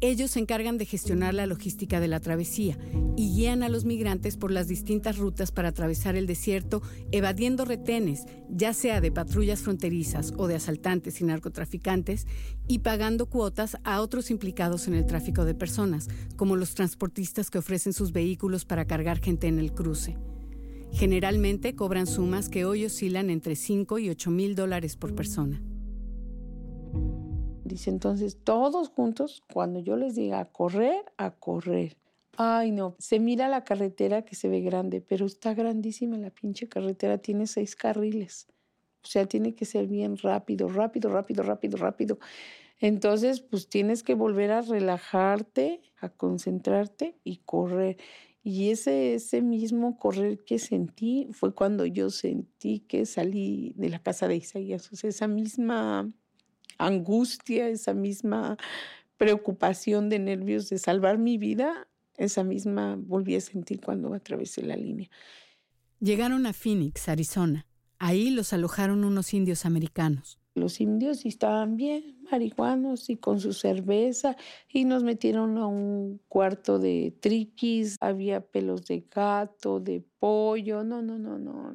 Ellos 0.00 0.30
se 0.30 0.38
encargan 0.38 0.78
de 0.78 0.84
gestionar 0.84 1.34
la 1.34 1.46
logística 1.46 1.98
de 1.98 2.06
la 2.06 2.20
travesía 2.20 2.78
y 3.16 3.34
guían 3.34 3.64
a 3.64 3.68
los 3.68 3.84
migrantes 3.84 4.36
por 4.36 4.52
las 4.52 4.68
distintas 4.68 5.18
rutas 5.18 5.50
para 5.50 5.70
atravesar 5.70 6.14
el 6.14 6.28
desierto, 6.28 6.82
evadiendo 7.10 7.64
retenes, 7.64 8.24
ya 8.48 8.74
sea 8.74 9.00
de 9.00 9.10
patrullas 9.10 9.60
fronterizas 9.60 10.32
o 10.36 10.46
de 10.46 10.54
asaltantes 10.54 11.20
y 11.20 11.24
narcotraficantes, 11.24 12.28
y 12.68 12.78
pagando 12.78 13.26
cuotas 13.26 13.76
a 13.82 14.00
otros 14.00 14.30
implicados 14.30 14.86
en 14.86 14.94
el 14.94 15.04
tráfico 15.04 15.44
de 15.44 15.56
personas, 15.56 16.06
como 16.36 16.54
los 16.54 16.76
transportistas 16.76 17.50
que 17.50 17.58
ofrecen 17.58 17.92
sus 17.92 18.12
vehículos 18.12 18.64
para 18.64 18.84
cargar 18.84 19.18
gente 19.18 19.48
en 19.48 19.58
el 19.58 19.72
cruce. 19.72 20.16
Generalmente 20.92 21.74
cobran 21.74 22.06
sumas 22.06 22.48
que 22.48 22.64
hoy 22.64 22.84
oscilan 22.84 23.30
entre 23.30 23.56
5 23.56 23.98
y 23.98 24.10
8 24.10 24.30
mil 24.30 24.54
dólares 24.54 24.96
por 24.96 25.16
persona. 25.16 25.60
Dice 27.68 27.90
entonces, 27.90 28.38
todos 28.42 28.88
juntos, 28.88 29.42
cuando 29.52 29.78
yo 29.78 29.96
les 29.96 30.14
diga 30.14 30.40
a 30.40 30.46
correr, 30.46 31.04
a 31.18 31.32
correr. 31.32 31.98
Ay, 32.38 32.70
no, 32.70 32.96
se 32.98 33.20
mira 33.20 33.48
la 33.48 33.62
carretera 33.62 34.22
que 34.22 34.34
se 34.34 34.48
ve 34.48 34.60
grande, 34.60 35.02
pero 35.02 35.26
está 35.26 35.52
grandísima 35.52 36.16
la 36.16 36.30
pinche 36.30 36.66
carretera, 36.66 37.18
tiene 37.18 37.46
seis 37.46 37.76
carriles. 37.76 38.46
O 39.04 39.06
sea, 39.06 39.26
tiene 39.26 39.54
que 39.54 39.66
ser 39.66 39.86
bien 39.86 40.16
rápido, 40.16 40.68
rápido, 40.68 41.10
rápido, 41.10 41.42
rápido, 41.42 41.76
rápido. 41.76 42.18
Entonces, 42.80 43.40
pues 43.40 43.68
tienes 43.68 44.02
que 44.02 44.14
volver 44.14 44.50
a 44.50 44.62
relajarte, 44.62 45.82
a 46.00 46.08
concentrarte 46.08 47.18
y 47.22 47.38
correr. 47.38 47.98
Y 48.42 48.70
ese, 48.70 49.14
ese 49.14 49.42
mismo 49.42 49.98
correr 49.98 50.42
que 50.44 50.58
sentí 50.58 51.28
fue 51.32 51.54
cuando 51.54 51.84
yo 51.84 52.08
sentí 52.08 52.80
que 52.80 53.04
salí 53.04 53.74
de 53.76 53.90
la 53.90 53.98
casa 53.98 54.26
de 54.26 54.36
Isaías. 54.36 54.90
O 54.90 54.96
sea, 54.96 55.10
esa 55.10 55.28
misma 55.28 56.10
angustia, 56.78 57.68
esa 57.68 57.94
misma 57.94 58.56
preocupación 59.16 60.08
de 60.08 60.18
nervios 60.18 60.70
de 60.70 60.78
salvar 60.78 61.18
mi 61.18 61.38
vida, 61.38 61.88
esa 62.16 62.44
misma 62.44 62.96
volví 62.98 63.36
a 63.36 63.40
sentir 63.40 63.80
cuando 63.80 64.14
atravesé 64.14 64.62
la 64.62 64.76
línea. 64.76 65.10
Llegaron 66.00 66.46
a 66.46 66.52
Phoenix, 66.52 67.08
Arizona. 67.08 67.66
Ahí 67.98 68.30
los 68.30 68.52
alojaron 68.52 69.04
unos 69.04 69.34
indios 69.34 69.66
americanos. 69.66 70.38
Los 70.54 70.80
indios 70.80 71.24
estaban 71.24 71.76
bien 71.76 72.18
marihuanos 72.30 73.10
y 73.10 73.16
con 73.16 73.40
su 73.40 73.52
cerveza 73.52 74.36
y 74.68 74.84
nos 74.84 75.02
metieron 75.02 75.56
a 75.58 75.66
un 75.66 76.20
cuarto 76.28 76.78
de 76.78 77.16
triquis, 77.20 77.96
había 78.00 78.40
pelos 78.40 78.84
de 78.86 79.04
gato, 79.10 79.80
de 79.80 80.04
pollo, 80.18 80.84
no, 80.84 81.02
no, 81.02 81.18
no, 81.18 81.38
no. 81.38 81.74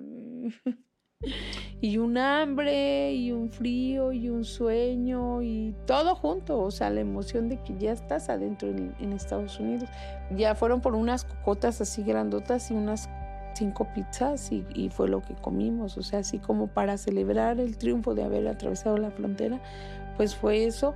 y 1.81 1.97
un 1.97 2.17
hambre 2.17 3.13
y 3.13 3.31
un 3.31 3.49
frío 3.49 4.13
y 4.13 4.29
un 4.29 4.45
sueño 4.45 5.41
y 5.41 5.75
todo 5.85 6.15
junto, 6.15 6.59
o 6.59 6.71
sea, 6.71 6.89
la 6.89 7.01
emoción 7.01 7.49
de 7.49 7.57
que 7.57 7.77
ya 7.77 7.91
estás 7.91 8.29
adentro 8.29 8.69
en, 8.69 9.13
Estados 9.13 9.59
Unidos. 9.59 9.89
Ya 10.35 10.55
fueron 10.55 10.79
por 10.79 10.95
unas 10.95 11.25
cocotas 11.25 11.81
así 11.81 12.03
grandotas 12.03 12.71
y 12.71 12.73
unas 12.73 13.09
cinco 13.53 13.87
pizzas 13.93 14.49
y, 14.51 14.89
fue 14.89 15.09
lo 15.09 15.21
que 15.21 15.35
comimos, 15.35 15.97
o 15.97 16.03
sea, 16.03 16.19
así 16.19 16.39
como 16.39 16.67
para 16.67 16.97
celebrar 16.97 17.59
el 17.59 17.77
triunfo 17.77 18.15
de 18.15 18.23
haber 18.23 18.47
atravesado 18.47 18.97
la 18.97 19.11
frontera, 19.11 19.61
pues 20.15 20.35
fue 20.35 20.63
eso. 20.63 20.95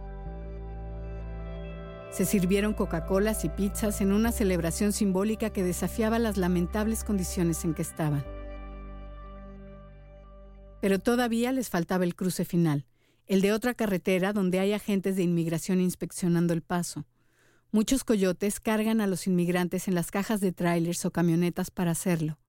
Se 2.12 2.24
sirvieron 2.24 2.74
Coca-Colas 2.74 3.44
y 3.44 3.50
pizzas 3.50 4.00
en 4.00 4.14
una 4.14 4.32
celebración 4.32 4.94
simbólica 4.94 5.50
que 5.50 5.64
desafiaba 5.64 6.18
las 6.18 6.38
lamentables 6.38 7.04
condiciones 7.04 7.66
en 7.66 7.74
que 7.74 7.82
estaban. 7.82 8.37
Pero 10.82 11.00
todavía 11.00 11.52
les 11.52 11.70
faltaba 11.70 12.04
el 12.04 12.16
cruce 12.16 12.46
final, 12.46 12.86
el 13.26 13.42
de 13.42 13.52
otra 13.52 13.74
carretera 13.74 14.34
donde 14.34 14.60
hay 14.60 14.74
agentes 14.74 15.16
de 15.16 15.24
inmigración 15.24 15.82
inspeccionando 15.82 16.54
el 16.54 16.62
paso. 16.62 17.06
Muchos 17.72 18.04
coyotes 18.04 18.60
cargan 18.60 19.02
a 19.02 19.08
los 19.08 19.28
inmigrantes 19.28 19.88
en 19.88 19.96
las 19.96 20.12
cajas 20.12 20.40
de 20.40 20.54
trailers 20.54 21.06
o 21.06 21.12
camionetas 21.12 21.70
para 21.70 21.92
hacerlo. 21.92 22.40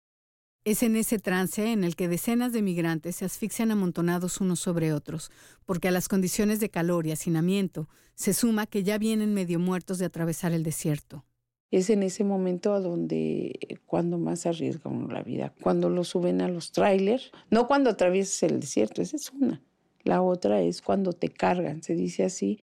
Es 0.64 0.82
en 0.82 0.96
ese 0.96 1.18
trance 1.18 1.72
en 1.72 1.82
el 1.82 1.96
que 1.96 2.08
decenas 2.08 2.52
de 2.52 2.62
migrantes 2.62 3.16
se 3.16 3.24
asfixian 3.24 3.70
amontonados 3.70 4.40
unos 4.40 4.60
sobre 4.60 4.92
otros, 4.92 5.30
porque 5.64 5.88
a 5.88 5.90
las 5.90 6.08
condiciones 6.08 6.60
de 6.60 6.68
calor 6.68 7.06
y 7.06 7.12
hacinamiento 7.12 7.88
se 8.14 8.34
suma 8.34 8.66
que 8.66 8.82
ya 8.82 8.98
vienen 8.98 9.34
medio 9.34 9.58
muertos 9.58 9.98
de 9.98 10.04
atravesar 10.04 10.52
el 10.52 10.62
desierto. 10.62 11.24
Es 11.70 11.90
en 11.90 12.02
ese 12.02 12.24
momento 12.24 12.72
a 12.72 12.80
donde 12.80 13.80
cuando 13.86 14.18
más 14.18 14.46
arriesgan 14.46 15.08
la 15.08 15.22
vida, 15.22 15.52
cuando 15.60 15.90
lo 15.90 16.04
suben 16.04 16.40
a 16.40 16.48
los 16.48 16.72
trailers, 16.72 17.30
no 17.50 17.66
cuando 17.66 17.90
atraviesas 17.90 18.42
el 18.44 18.60
desierto, 18.60 19.02
esa 19.02 19.16
es 19.16 19.30
una. 19.32 19.62
La 20.02 20.22
otra 20.22 20.62
es 20.62 20.80
cuando 20.80 21.12
te 21.12 21.28
cargan, 21.28 21.82
se 21.82 21.94
dice 21.94 22.24
así. 22.24 22.60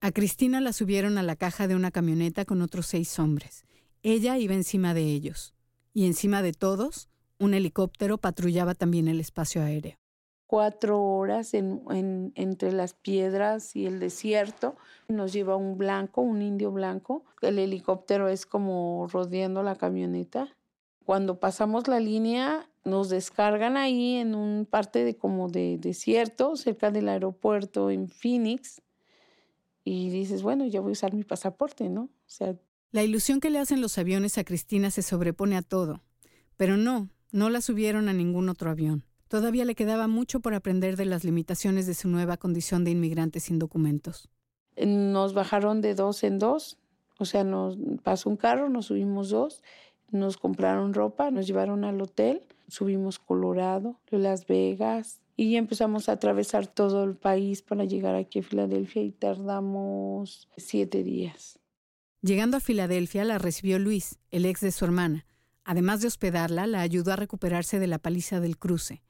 A 0.00 0.12
Cristina 0.12 0.60
la 0.60 0.72
subieron 0.72 1.18
a 1.18 1.22
la 1.22 1.36
caja 1.36 1.68
de 1.68 1.74
una 1.74 1.90
camioneta 1.90 2.44
con 2.44 2.62
otros 2.62 2.86
seis 2.86 3.18
hombres. 3.18 3.64
Ella 4.02 4.38
iba 4.38 4.54
encima 4.54 4.94
de 4.94 5.02
ellos. 5.02 5.54
Y 5.92 6.06
encima 6.06 6.42
de 6.42 6.52
todos, 6.52 7.08
un 7.38 7.54
helicóptero 7.54 8.18
patrullaba 8.18 8.74
también 8.74 9.08
el 9.08 9.20
espacio 9.20 9.62
aéreo. 9.62 9.96
Cuatro 10.46 11.02
horas 11.02 11.54
en, 11.54 12.32
entre 12.34 12.72
las 12.72 12.94
piedras 12.94 13.74
y 13.74 13.86
el 13.86 13.98
desierto. 13.98 14.76
Nos 15.08 15.32
lleva 15.32 15.56
un 15.56 15.78
blanco, 15.78 16.20
un 16.20 16.42
indio 16.42 16.70
blanco. 16.70 17.24
El 17.40 17.58
helicóptero 17.58 18.28
es 18.28 18.46
como 18.46 19.08
rodeando 19.10 19.62
la 19.62 19.76
camioneta. 19.76 20.54
Cuando 21.04 21.40
pasamos 21.40 21.88
la 21.88 22.00
línea, 22.00 22.68
nos 22.84 23.08
descargan 23.08 23.76
ahí 23.76 24.16
en 24.16 24.34
un 24.34 24.66
parte 24.66 25.04
de 25.04 25.16
como 25.16 25.48
de 25.48 25.78
desierto, 25.78 26.56
cerca 26.56 26.90
del 26.90 27.08
aeropuerto 27.08 27.90
en 27.90 28.08
Phoenix. 28.08 28.82
Y 29.82 30.10
dices, 30.10 30.42
bueno, 30.42 30.66
ya 30.66 30.80
voy 30.80 30.90
a 30.90 30.92
usar 30.92 31.12
mi 31.12 31.24
pasaporte, 31.24 31.90
¿no? 31.90 32.02
O 32.02 32.10
sea, 32.26 32.56
la 32.94 33.02
ilusión 33.02 33.40
que 33.40 33.50
le 33.50 33.58
hacen 33.58 33.80
los 33.80 33.98
aviones 33.98 34.38
a 34.38 34.44
Cristina 34.44 34.88
se 34.88 35.02
sobrepone 35.02 35.56
a 35.56 35.62
todo. 35.62 36.00
Pero 36.56 36.76
no, 36.76 37.08
no 37.32 37.50
la 37.50 37.60
subieron 37.60 38.08
a 38.08 38.12
ningún 38.12 38.48
otro 38.48 38.70
avión. 38.70 39.04
Todavía 39.34 39.64
le 39.64 39.74
quedaba 39.74 40.06
mucho 40.06 40.38
por 40.38 40.54
aprender 40.54 40.96
de 40.96 41.06
las 41.06 41.24
limitaciones 41.24 41.88
de 41.88 41.94
su 41.94 42.06
nueva 42.06 42.36
condición 42.36 42.84
de 42.84 42.92
inmigrante 42.92 43.40
sin 43.40 43.58
documentos. 43.58 44.28
Nos 44.76 45.34
bajaron 45.34 45.80
de 45.80 45.96
dos 45.96 46.22
en 46.22 46.38
dos, 46.38 46.78
o 47.18 47.24
sea, 47.24 47.42
nos 47.42 47.76
pasó 48.04 48.30
un 48.30 48.36
carro, 48.36 48.68
nos 48.68 48.86
subimos 48.86 49.30
dos, 49.30 49.60
nos 50.12 50.36
compraron 50.36 50.94
ropa, 50.94 51.32
nos 51.32 51.48
llevaron 51.48 51.84
al 51.84 52.00
hotel, 52.00 52.42
subimos 52.68 53.18
Colorado, 53.18 53.98
Las 54.08 54.46
Vegas, 54.46 55.20
y 55.36 55.56
empezamos 55.56 56.08
a 56.08 56.12
atravesar 56.12 56.68
todo 56.68 57.02
el 57.02 57.16
país 57.16 57.60
para 57.60 57.84
llegar 57.84 58.14
aquí 58.14 58.38
a 58.38 58.42
Filadelfia 58.44 59.02
y 59.02 59.10
tardamos 59.10 60.48
siete 60.56 61.02
días. 61.02 61.58
Llegando 62.22 62.58
a 62.58 62.60
Filadelfia 62.60 63.24
la 63.24 63.38
recibió 63.38 63.80
Luis, 63.80 64.16
el 64.30 64.46
ex 64.46 64.60
de 64.60 64.70
su 64.70 64.84
hermana. 64.84 65.26
Además 65.64 66.02
de 66.02 66.06
hospedarla, 66.06 66.68
la 66.68 66.82
ayudó 66.82 67.12
a 67.12 67.16
recuperarse 67.16 67.80
de 67.80 67.88
la 67.88 67.98
paliza 67.98 68.38
del 68.38 68.58
cruce. 68.58 69.02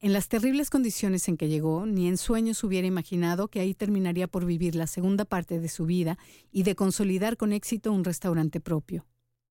En 0.00 0.12
las 0.12 0.28
terribles 0.28 0.70
condiciones 0.70 1.26
en 1.26 1.36
que 1.36 1.48
llegó, 1.48 1.84
ni 1.84 2.06
en 2.06 2.18
sueños 2.18 2.62
hubiera 2.62 2.86
imaginado 2.86 3.48
que 3.48 3.58
ahí 3.58 3.74
terminaría 3.74 4.28
por 4.28 4.44
vivir 4.44 4.76
la 4.76 4.86
segunda 4.86 5.24
parte 5.24 5.58
de 5.58 5.68
su 5.68 5.86
vida 5.86 6.18
y 6.52 6.62
de 6.62 6.76
consolidar 6.76 7.36
con 7.36 7.52
éxito 7.52 7.92
un 7.92 8.04
restaurante 8.04 8.60
propio. 8.60 9.04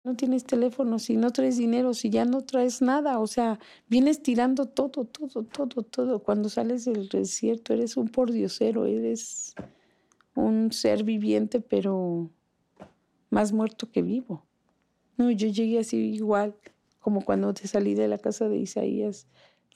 No 0.02 0.16
tienes 0.16 0.44
teléfono, 0.44 0.98
si 0.98 1.16
no 1.16 1.30
traes 1.30 1.58
dinero, 1.58 1.94
si 1.94 2.10
ya 2.10 2.24
no 2.24 2.42
traes 2.42 2.82
nada, 2.82 3.20
o 3.20 3.28
sea, 3.28 3.60
vienes 3.86 4.20
tirando 4.20 4.66
todo, 4.66 5.04
todo, 5.04 5.44
todo, 5.44 5.82
todo. 5.84 6.18
Cuando 6.24 6.48
sales 6.48 6.86
del 6.86 7.08
desierto 7.08 7.72
eres 7.72 7.96
un 7.96 8.08
pordiosero, 8.08 8.86
eres 8.86 9.54
un 10.34 10.72
ser 10.72 11.04
viviente, 11.04 11.60
pero 11.60 12.30
más 13.30 13.52
muerto 13.52 13.92
que 13.92 14.02
vivo. 14.02 14.44
No, 15.16 15.30
yo 15.30 15.46
llegué 15.46 15.78
así 15.78 15.98
igual, 15.98 16.56
como 16.98 17.24
cuando 17.24 17.54
te 17.54 17.68
salí 17.68 17.94
de 17.94 18.08
la 18.08 18.18
casa 18.18 18.48
de 18.48 18.56
Isaías, 18.56 19.28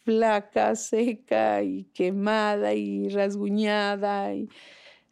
flaca, 0.06 0.76
seca 0.76 1.64
y 1.64 1.84
quemada 1.92 2.72
y 2.74 3.08
rasguñada. 3.08 4.32
Y 4.32 4.48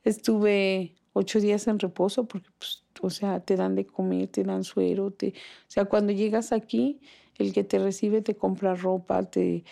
estuve 0.04 0.94
ocho 1.12 1.40
días 1.40 1.66
en 1.66 1.80
reposo 1.80 2.26
porque 2.26 2.48
pues, 2.58 2.84
o 3.02 3.10
sea, 3.10 3.40
te 3.40 3.56
dan 3.56 3.74
de 3.74 3.86
comer, 3.86 4.28
te 4.28 4.44
dan 4.44 4.62
suero, 4.62 5.10
te, 5.10 5.30
o 5.30 5.70
sea, 5.70 5.84
cuando 5.86 6.12
llegas 6.12 6.52
aquí, 6.52 7.00
el 7.38 7.52
que 7.52 7.64
te 7.64 7.80
recibe 7.80 8.22
te 8.22 8.36
compra 8.36 8.76
ropa, 8.76 9.24
te, 9.24 9.64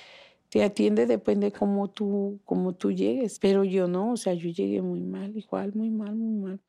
te 0.49 0.65
atiende, 0.65 1.07
depende 1.07 1.53
cómo 1.53 1.89
tú, 1.89 2.41
cómo 2.45 2.75
tú 2.75 2.91
llegues, 2.91 3.39
pero 3.39 3.63
yo 3.63 3.87
no, 3.87 4.13
o 4.13 4.17
sea, 4.17 4.35
yo 4.35 4.51
llegué 4.51 4.83
muy 4.83 5.03
mal, 5.03 5.37
igual, 5.37 5.73
muy 5.75 5.91
mal, 5.91 6.17
muy 6.17 6.35
mal. 6.35 6.61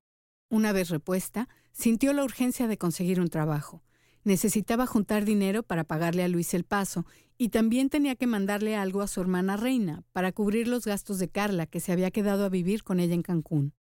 Una 0.50 0.74
vez 0.74 0.89
repuesta, 0.89 1.50
sintió 1.72 2.13
la 2.13 2.24
urgencia 2.24 2.67
de 2.67 2.77
conseguir 2.77 3.19
un 3.19 3.29
trabajo. 3.29 3.81
Necesitaba 4.24 4.86
juntar 4.86 5.25
dinero 5.25 5.63
para 5.63 5.83
pagarle 5.83 6.24
a 6.24 6.27
Luis 6.27 6.53
el 6.53 6.63
paso 6.63 7.05
y 7.38 7.50
también 7.50 7.90
tenía 7.90 8.16
que 8.16 8.28
mandarle 8.28 8.75
algo 8.75 9.02
a 9.02 9.08
su 9.08 9.22
hermana 9.22 9.58
Reina 9.58 10.04
para 10.12 10.32
cubrir 10.32 10.68
los 10.68 10.86
gastos 10.86 11.20
de 11.20 11.30
Carla, 11.30 11.66
que 11.66 11.80
se 11.80 11.92
había 11.92 12.12
quedado 12.12 12.46
a 12.46 12.50
vivir 12.50 12.84
con 12.84 13.00
ella 13.00 13.13
en 13.13 13.24
Cancún 13.24 13.74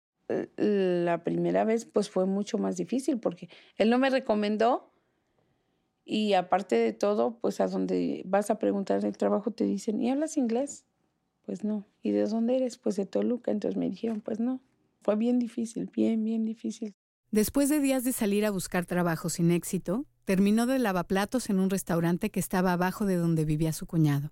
la 0.56 1.24
primera 1.24 1.64
vez 1.64 1.84
pues 1.84 2.08
fue 2.08 2.26
mucho 2.26 2.56
más 2.58 2.76
difícil 2.76 3.18
porque 3.18 3.48
él 3.76 3.90
no 3.90 3.98
me 3.98 4.08
recomendó 4.10 4.92
y 6.04 6.32
aparte 6.34 6.76
de 6.76 6.92
todo, 6.92 7.38
pues 7.40 7.60
a 7.60 7.68
donde 7.68 8.22
vas 8.26 8.50
a 8.50 8.58
preguntar 8.58 9.04
el 9.04 9.16
trabajo 9.16 9.52
te 9.52 9.64
dicen, 9.64 10.00
¿y 10.02 10.10
hablas 10.10 10.36
inglés? 10.36 10.84
Pues 11.42 11.64
no. 11.64 11.86
¿Y 12.02 12.10
de 12.10 12.26
dónde 12.26 12.56
eres? 12.56 12.76
Pues 12.76 12.96
de 12.96 13.06
Toluca. 13.06 13.52
Entonces 13.52 13.78
me 13.78 13.88
dijeron, 13.88 14.20
pues 14.20 14.40
no. 14.40 14.60
Fue 15.02 15.16
bien 15.16 15.38
difícil, 15.38 15.90
bien, 15.94 16.24
bien 16.24 16.44
difícil. 16.44 16.94
Después 17.30 17.68
de 17.68 17.80
días 17.80 18.04
de 18.04 18.12
salir 18.12 18.44
a 18.44 18.50
buscar 18.50 18.84
trabajo 18.84 19.28
sin 19.28 19.50
éxito, 19.52 20.06
terminó 20.24 20.66
de 20.66 20.78
lavaplatos 20.78 21.50
en 21.50 21.58
un 21.58 21.70
restaurante 21.70 22.30
que 22.30 22.40
estaba 22.40 22.72
abajo 22.72 23.06
de 23.06 23.16
donde 23.16 23.44
vivía 23.44 23.72
su 23.72 23.86
cuñado. 23.86 24.30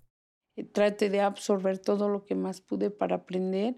Traté 0.73 1.09
de 1.09 1.21
absorber 1.21 1.79
todo 1.79 2.09
lo 2.09 2.25
que 2.25 2.35
más 2.35 2.61
pude 2.61 2.89
para 2.89 3.15
aprender 3.15 3.77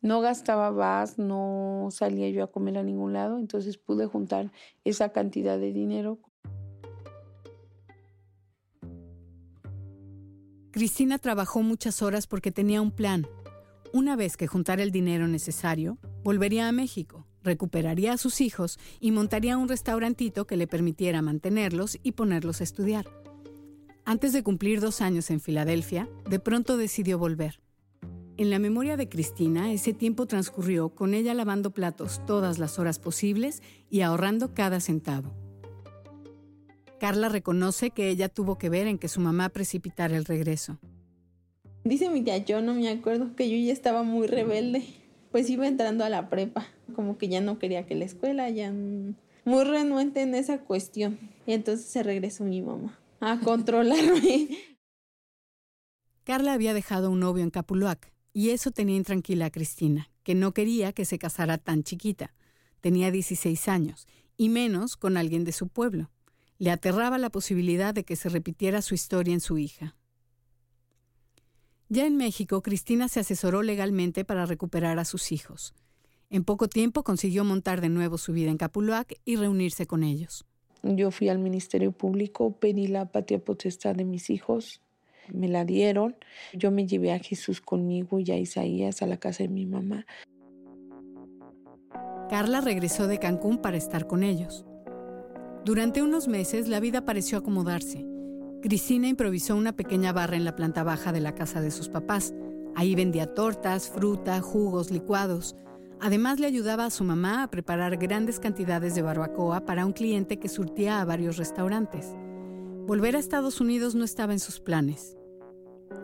no 0.00 0.20
gastaba 0.20 0.70
vas, 0.70 1.18
no 1.18 1.88
salía 1.90 2.30
yo 2.30 2.44
a 2.44 2.52
comer 2.52 2.78
a 2.78 2.84
ningún 2.84 3.12
lado, 3.12 3.38
entonces 3.38 3.78
pude 3.78 4.06
juntar 4.06 4.52
esa 4.84 5.10
cantidad 5.10 5.58
de 5.58 5.72
dinero. 5.72 6.20
Cristina 10.70 11.18
trabajó 11.18 11.62
muchas 11.62 12.02
horas 12.02 12.28
porque 12.28 12.52
tenía 12.52 12.80
un 12.80 12.92
plan. 12.92 13.26
Una 13.92 14.14
vez 14.14 14.36
que 14.36 14.46
juntara 14.46 14.84
el 14.84 14.92
dinero 14.92 15.26
necesario, 15.26 15.98
volvería 16.22 16.68
a 16.68 16.72
México, 16.72 17.26
recuperaría 17.48 18.12
a 18.12 18.18
sus 18.18 18.40
hijos 18.40 18.78
y 19.00 19.10
montaría 19.10 19.58
un 19.58 19.68
restaurantito 19.68 20.46
que 20.46 20.56
le 20.56 20.68
permitiera 20.68 21.22
mantenerlos 21.22 21.98
y 22.04 22.12
ponerlos 22.12 22.60
a 22.60 22.64
estudiar. 22.64 23.06
Antes 24.04 24.32
de 24.32 24.42
cumplir 24.42 24.80
dos 24.80 25.00
años 25.00 25.30
en 25.30 25.40
Filadelfia, 25.40 26.08
de 26.30 26.38
pronto 26.38 26.76
decidió 26.76 27.18
volver. 27.18 27.60
En 28.36 28.50
la 28.50 28.58
memoria 28.58 28.96
de 28.96 29.08
Cristina, 29.08 29.72
ese 29.72 29.92
tiempo 29.92 30.26
transcurrió 30.26 30.90
con 30.90 31.12
ella 31.12 31.34
lavando 31.34 31.72
platos 31.72 32.24
todas 32.24 32.58
las 32.58 32.78
horas 32.78 32.98
posibles 33.00 33.62
y 33.90 34.02
ahorrando 34.02 34.54
cada 34.54 34.78
centavo. 34.80 35.34
Carla 37.00 37.28
reconoce 37.28 37.90
que 37.90 38.08
ella 38.08 38.28
tuvo 38.28 38.58
que 38.58 38.68
ver 38.68 38.86
en 38.86 38.98
que 38.98 39.08
su 39.08 39.20
mamá 39.20 39.48
precipitara 39.48 40.16
el 40.16 40.24
regreso. 40.24 40.78
Dice 41.84 42.10
mi 42.10 42.22
tía, 42.22 42.38
yo 42.38 42.60
no 42.60 42.74
me 42.74 42.88
acuerdo 42.88 43.34
que 43.34 43.48
yo 43.50 43.56
ya 43.56 43.72
estaba 43.72 44.02
muy 44.02 44.26
rebelde. 44.26 44.84
Pues 45.30 45.48
iba 45.50 45.66
entrando 45.66 46.04
a 46.04 46.08
la 46.08 46.28
prepa, 46.30 46.66
como 46.94 47.18
que 47.18 47.28
ya 47.28 47.40
no 47.40 47.58
quería 47.58 47.86
que 47.86 47.94
la 47.94 48.04
escuela, 48.04 48.48
ya 48.50 48.72
muy 48.72 49.64
renuente 49.64 50.22
en 50.22 50.34
esa 50.34 50.60
cuestión. 50.60 51.18
Y 51.46 51.52
entonces 51.52 51.86
se 51.86 52.02
regresó 52.02 52.44
mi 52.44 52.62
mamá 52.62 52.98
a 53.20 53.38
controlarme. 53.44 54.48
Carla 56.24 56.52
había 56.52 56.74
dejado 56.74 57.10
un 57.10 57.20
novio 57.20 57.42
en 57.42 57.50
Capuluac, 57.50 58.12
y 58.32 58.50
eso 58.50 58.70
tenía 58.70 58.96
intranquila 58.96 59.46
a 59.46 59.50
Cristina, 59.50 60.10
que 60.22 60.34
no 60.34 60.52
quería 60.52 60.92
que 60.92 61.04
se 61.04 61.18
casara 61.18 61.58
tan 61.58 61.82
chiquita. 61.82 62.34
Tenía 62.80 63.10
16 63.10 63.68
años, 63.68 64.06
y 64.36 64.48
menos 64.48 64.96
con 64.96 65.16
alguien 65.16 65.44
de 65.44 65.52
su 65.52 65.68
pueblo. 65.68 66.10
Le 66.58 66.70
aterraba 66.70 67.18
la 67.18 67.30
posibilidad 67.30 67.94
de 67.94 68.04
que 68.04 68.16
se 68.16 68.28
repitiera 68.28 68.82
su 68.82 68.94
historia 68.94 69.32
en 69.32 69.40
su 69.40 69.58
hija. 69.58 69.96
Ya 71.90 72.06
en 72.06 72.16
México, 72.16 72.62
Cristina 72.62 73.08
se 73.08 73.20
asesoró 73.20 73.62
legalmente 73.62 74.24
para 74.24 74.44
recuperar 74.44 74.98
a 74.98 75.06
sus 75.06 75.32
hijos. 75.32 75.74
En 76.28 76.44
poco 76.44 76.68
tiempo 76.68 77.02
consiguió 77.02 77.44
montar 77.44 77.80
de 77.80 77.88
nuevo 77.88 78.18
su 78.18 78.34
vida 78.34 78.50
en 78.50 78.58
Capuluac 78.58 79.14
y 79.24 79.36
reunirse 79.36 79.86
con 79.86 80.02
ellos. 80.04 80.44
Yo 80.82 81.10
fui 81.10 81.30
al 81.30 81.38
Ministerio 81.38 81.92
Público, 81.92 82.52
pedí 82.52 82.86
la 82.88 83.06
patria 83.06 83.38
potestad 83.38 83.94
de 83.94 84.04
mis 84.04 84.28
hijos, 84.28 84.82
me 85.32 85.48
la 85.48 85.64
dieron. 85.64 86.16
Yo 86.52 86.70
me 86.70 86.86
llevé 86.86 87.12
a 87.12 87.18
Jesús 87.18 87.60
conmigo 87.60 88.20
y 88.20 88.30
a 88.30 88.36
Isaías 88.36 89.02
a 89.02 89.06
la 89.06 89.16
casa 89.16 89.42
de 89.42 89.48
mi 89.48 89.66
mamá. 89.66 90.06
Carla 92.28 92.60
regresó 92.60 93.06
de 93.06 93.18
Cancún 93.18 93.58
para 93.58 93.78
estar 93.78 94.06
con 94.06 94.22
ellos. 94.22 94.66
Durante 95.64 96.02
unos 96.02 96.28
meses 96.28 96.68
la 96.68 96.80
vida 96.80 97.04
pareció 97.04 97.38
acomodarse. 97.38 98.06
Cristina 98.60 99.06
improvisó 99.06 99.54
una 99.54 99.76
pequeña 99.76 100.12
barra 100.12 100.36
en 100.36 100.44
la 100.44 100.56
planta 100.56 100.82
baja 100.82 101.12
de 101.12 101.20
la 101.20 101.34
casa 101.34 101.60
de 101.60 101.70
sus 101.70 101.88
papás. 101.88 102.34
Ahí 102.74 102.96
vendía 102.96 103.32
tortas, 103.32 103.88
fruta, 103.88 104.40
jugos, 104.40 104.90
licuados. 104.90 105.54
Además 106.00 106.40
le 106.40 106.48
ayudaba 106.48 106.84
a 106.84 106.90
su 106.90 107.04
mamá 107.04 107.44
a 107.44 107.50
preparar 107.50 107.96
grandes 107.98 108.40
cantidades 108.40 108.96
de 108.96 109.02
barbacoa 109.02 109.64
para 109.64 109.86
un 109.86 109.92
cliente 109.92 110.38
que 110.38 110.48
surtía 110.48 111.00
a 111.00 111.04
varios 111.04 111.36
restaurantes. 111.36 112.16
Volver 112.86 113.14
a 113.14 113.20
Estados 113.20 113.60
Unidos 113.60 113.94
no 113.94 114.04
estaba 114.04 114.32
en 114.32 114.40
sus 114.40 114.58
planes. 114.58 115.16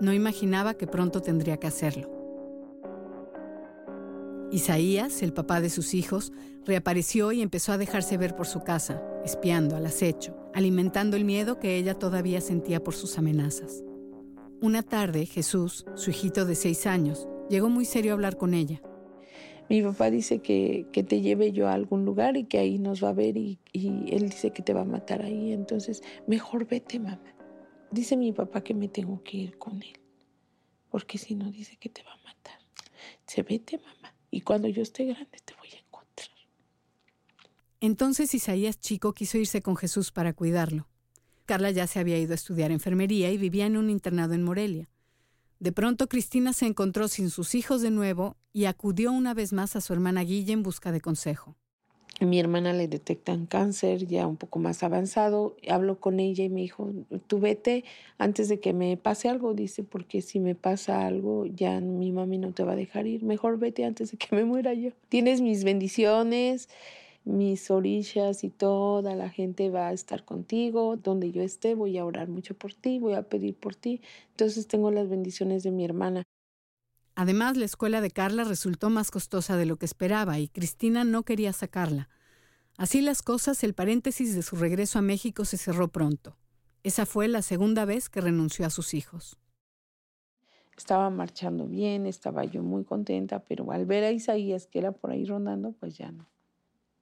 No 0.00 0.12
imaginaba 0.12 0.74
que 0.74 0.86
pronto 0.86 1.22
tendría 1.22 1.56
que 1.56 1.66
hacerlo. 1.66 2.13
Isaías, 4.54 5.24
el 5.24 5.32
papá 5.32 5.60
de 5.60 5.68
sus 5.68 5.94
hijos, 5.94 6.32
reapareció 6.64 7.32
y 7.32 7.42
empezó 7.42 7.72
a 7.72 7.76
dejarse 7.76 8.16
ver 8.16 8.36
por 8.36 8.46
su 8.46 8.60
casa, 8.60 9.02
espiando 9.24 9.74
al 9.74 9.84
acecho, 9.84 10.36
alimentando 10.54 11.16
el 11.16 11.24
miedo 11.24 11.58
que 11.58 11.76
ella 11.76 11.94
todavía 11.94 12.40
sentía 12.40 12.80
por 12.80 12.94
sus 12.94 13.18
amenazas. 13.18 13.82
Una 14.60 14.84
tarde, 14.84 15.26
Jesús, 15.26 15.84
su 15.96 16.10
hijito 16.10 16.44
de 16.44 16.54
seis 16.54 16.86
años, 16.86 17.26
llegó 17.50 17.68
muy 17.68 17.84
serio 17.84 18.12
a 18.12 18.14
hablar 18.14 18.36
con 18.36 18.54
ella. 18.54 18.80
Mi 19.68 19.82
papá 19.82 20.08
dice 20.08 20.38
que, 20.38 20.86
que 20.92 21.02
te 21.02 21.20
lleve 21.20 21.50
yo 21.50 21.66
a 21.66 21.72
algún 21.72 22.04
lugar 22.04 22.36
y 22.36 22.44
que 22.44 22.58
ahí 22.58 22.78
nos 22.78 23.02
va 23.02 23.08
a 23.08 23.12
ver 23.12 23.36
y, 23.36 23.58
y 23.72 24.14
él 24.14 24.28
dice 24.28 24.52
que 24.52 24.62
te 24.62 24.72
va 24.72 24.82
a 24.82 24.84
matar 24.84 25.22
ahí, 25.22 25.52
entonces 25.52 26.00
mejor 26.28 26.68
vete, 26.68 27.00
mamá. 27.00 27.34
Dice 27.90 28.16
mi 28.16 28.32
papá 28.32 28.62
que 28.62 28.72
me 28.74 28.86
tengo 28.86 29.20
que 29.24 29.36
ir 29.36 29.58
con 29.58 29.82
él, 29.82 29.98
porque 30.92 31.18
si 31.18 31.34
no 31.34 31.50
dice 31.50 31.76
que 31.76 31.88
te 31.88 32.04
va 32.04 32.12
a 32.12 32.22
matar. 32.24 32.60
Se 33.26 33.42
vete, 33.42 33.78
mamá, 33.78 34.13
y 34.34 34.40
cuando 34.40 34.66
yo 34.66 34.82
esté 34.82 35.04
grande 35.04 35.38
te 35.44 35.54
voy 35.54 35.68
a 35.70 35.78
encontrar. 35.78 36.28
Entonces 37.80 38.34
Isaías 38.34 38.80
chico 38.80 39.12
quiso 39.12 39.38
irse 39.38 39.62
con 39.62 39.76
Jesús 39.76 40.10
para 40.10 40.32
cuidarlo. 40.32 40.88
Carla 41.46 41.70
ya 41.70 41.86
se 41.86 42.00
había 42.00 42.18
ido 42.18 42.32
a 42.32 42.34
estudiar 42.34 42.72
enfermería 42.72 43.30
y 43.30 43.38
vivía 43.38 43.66
en 43.66 43.76
un 43.76 43.90
internado 43.90 44.34
en 44.34 44.42
Morelia. 44.42 44.88
De 45.60 45.70
pronto 45.70 46.08
Cristina 46.08 46.52
se 46.52 46.66
encontró 46.66 47.06
sin 47.06 47.30
sus 47.30 47.54
hijos 47.54 47.80
de 47.80 47.92
nuevo 47.92 48.36
y 48.52 48.64
acudió 48.64 49.12
una 49.12 49.34
vez 49.34 49.52
más 49.52 49.76
a 49.76 49.80
su 49.80 49.92
hermana 49.92 50.22
Guilla 50.24 50.52
en 50.52 50.64
busca 50.64 50.90
de 50.90 51.00
consejo. 51.00 51.56
Mi 52.20 52.38
hermana 52.38 52.72
le 52.72 52.88
detectan 52.88 53.46
cáncer 53.46 54.06
ya 54.06 54.26
un 54.26 54.36
poco 54.36 54.58
más 54.58 54.82
avanzado. 54.82 55.56
Hablo 55.68 55.98
con 55.98 56.20
ella 56.20 56.44
y 56.44 56.48
me 56.48 56.60
dijo, 56.60 56.90
tú 57.26 57.40
vete 57.40 57.84
antes 58.18 58.48
de 58.48 58.60
que 58.60 58.72
me 58.72 58.96
pase 58.96 59.28
algo, 59.28 59.54
dice, 59.54 59.82
porque 59.82 60.22
si 60.22 60.38
me 60.40 60.54
pasa 60.54 61.06
algo 61.06 61.46
ya 61.46 61.80
mi 61.80 62.12
mami 62.12 62.38
no 62.38 62.52
te 62.52 62.62
va 62.62 62.72
a 62.72 62.76
dejar 62.76 63.06
ir. 63.06 63.24
Mejor 63.24 63.58
vete 63.58 63.84
antes 63.84 64.12
de 64.12 64.16
que 64.18 64.34
me 64.36 64.44
muera 64.44 64.74
yo. 64.74 64.90
Tienes 65.08 65.40
mis 65.40 65.64
bendiciones, 65.64 66.68
mis 67.24 67.70
orillas 67.70 68.44
y 68.44 68.50
toda 68.50 69.14
la 69.16 69.30
gente 69.30 69.70
va 69.70 69.88
a 69.88 69.92
estar 69.92 70.24
contigo. 70.24 70.96
Donde 70.96 71.32
yo 71.32 71.42
esté 71.42 71.74
voy 71.74 71.98
a 71.98 72.04
orar 72.04 72.28
mucho 72.28 72.54
por 72.54 72.74
ti, 72.74 72.98
voy 72.98 73.14
a 73.14 73.22
pedir 73.22 73.56
por 73.56 73.74
ti. 73.74 74.00
Entonces 74.30 74.66
tengo 74.68 74.90
las 74.90 75.08
bendiciones 75.08 75.62
de 75.64 75.70
mi 75.72 75.84
hermana. 75.84 76.24
Además, 77.16 77.56
la 77.56 77.64
escuela 77.64 78.00
de 78.00 78.10
Carla 78.10 78.44
resultó 78.44 78.90
más 78.90 79.10
costosa 79.10 79.56
de 79.56 79.66
lo 79.66 79.76
que 79.76 79.86
esperaba 79.86 80.38
y 80.38 80.48
Cristina 80.48 81.04
no 81.04 81.22
quería 81.22 81.52
sacarla. 81.52 82.08
Así 82.76 83.00
las 83.00 83.22
cosas, 83.22 83.62
el 83.62 83.74
paréntesis 83.74 84.34
de 84.34 84.42
su 84.42 84.56
regreso 84.56 84.98
a 84.98 85.02
México 85.02 85.44
se 85.44 85.56
cerró 85.56 85.88
pronto. 85.88 86.36
Esa 86.82 87.06
fue 87.06 87.28
la 87.28 87.42
segunda 87.42 87.84
vez 87.84 88.08
que 88.08 88.20
renunció 88.20 88.66
a 88.66 88.70
sus 88.70 88.94
hijos. 88.94 89.38
Estaba 90.76 91.08
marchando 91.08 91.66
bien, 91.66 92.04
estaba 92.04 92.44
yo 92.44 92.64
muy 92.64 92.84
contenta, 92.84 93.44
pero 93.44 93.70
al 93.70 93.86
ver 93.86 94.02
a 94.02 94.10
Isaías 94.10 94.66
que 94.66 94.80
era 94.80 94.90
por 94.90 95.12
ahí 95.12 95.24
rondando, 95.24 95.72
pues 95.72 95.96
ya 95.96 96.10
no. 96.10 96.28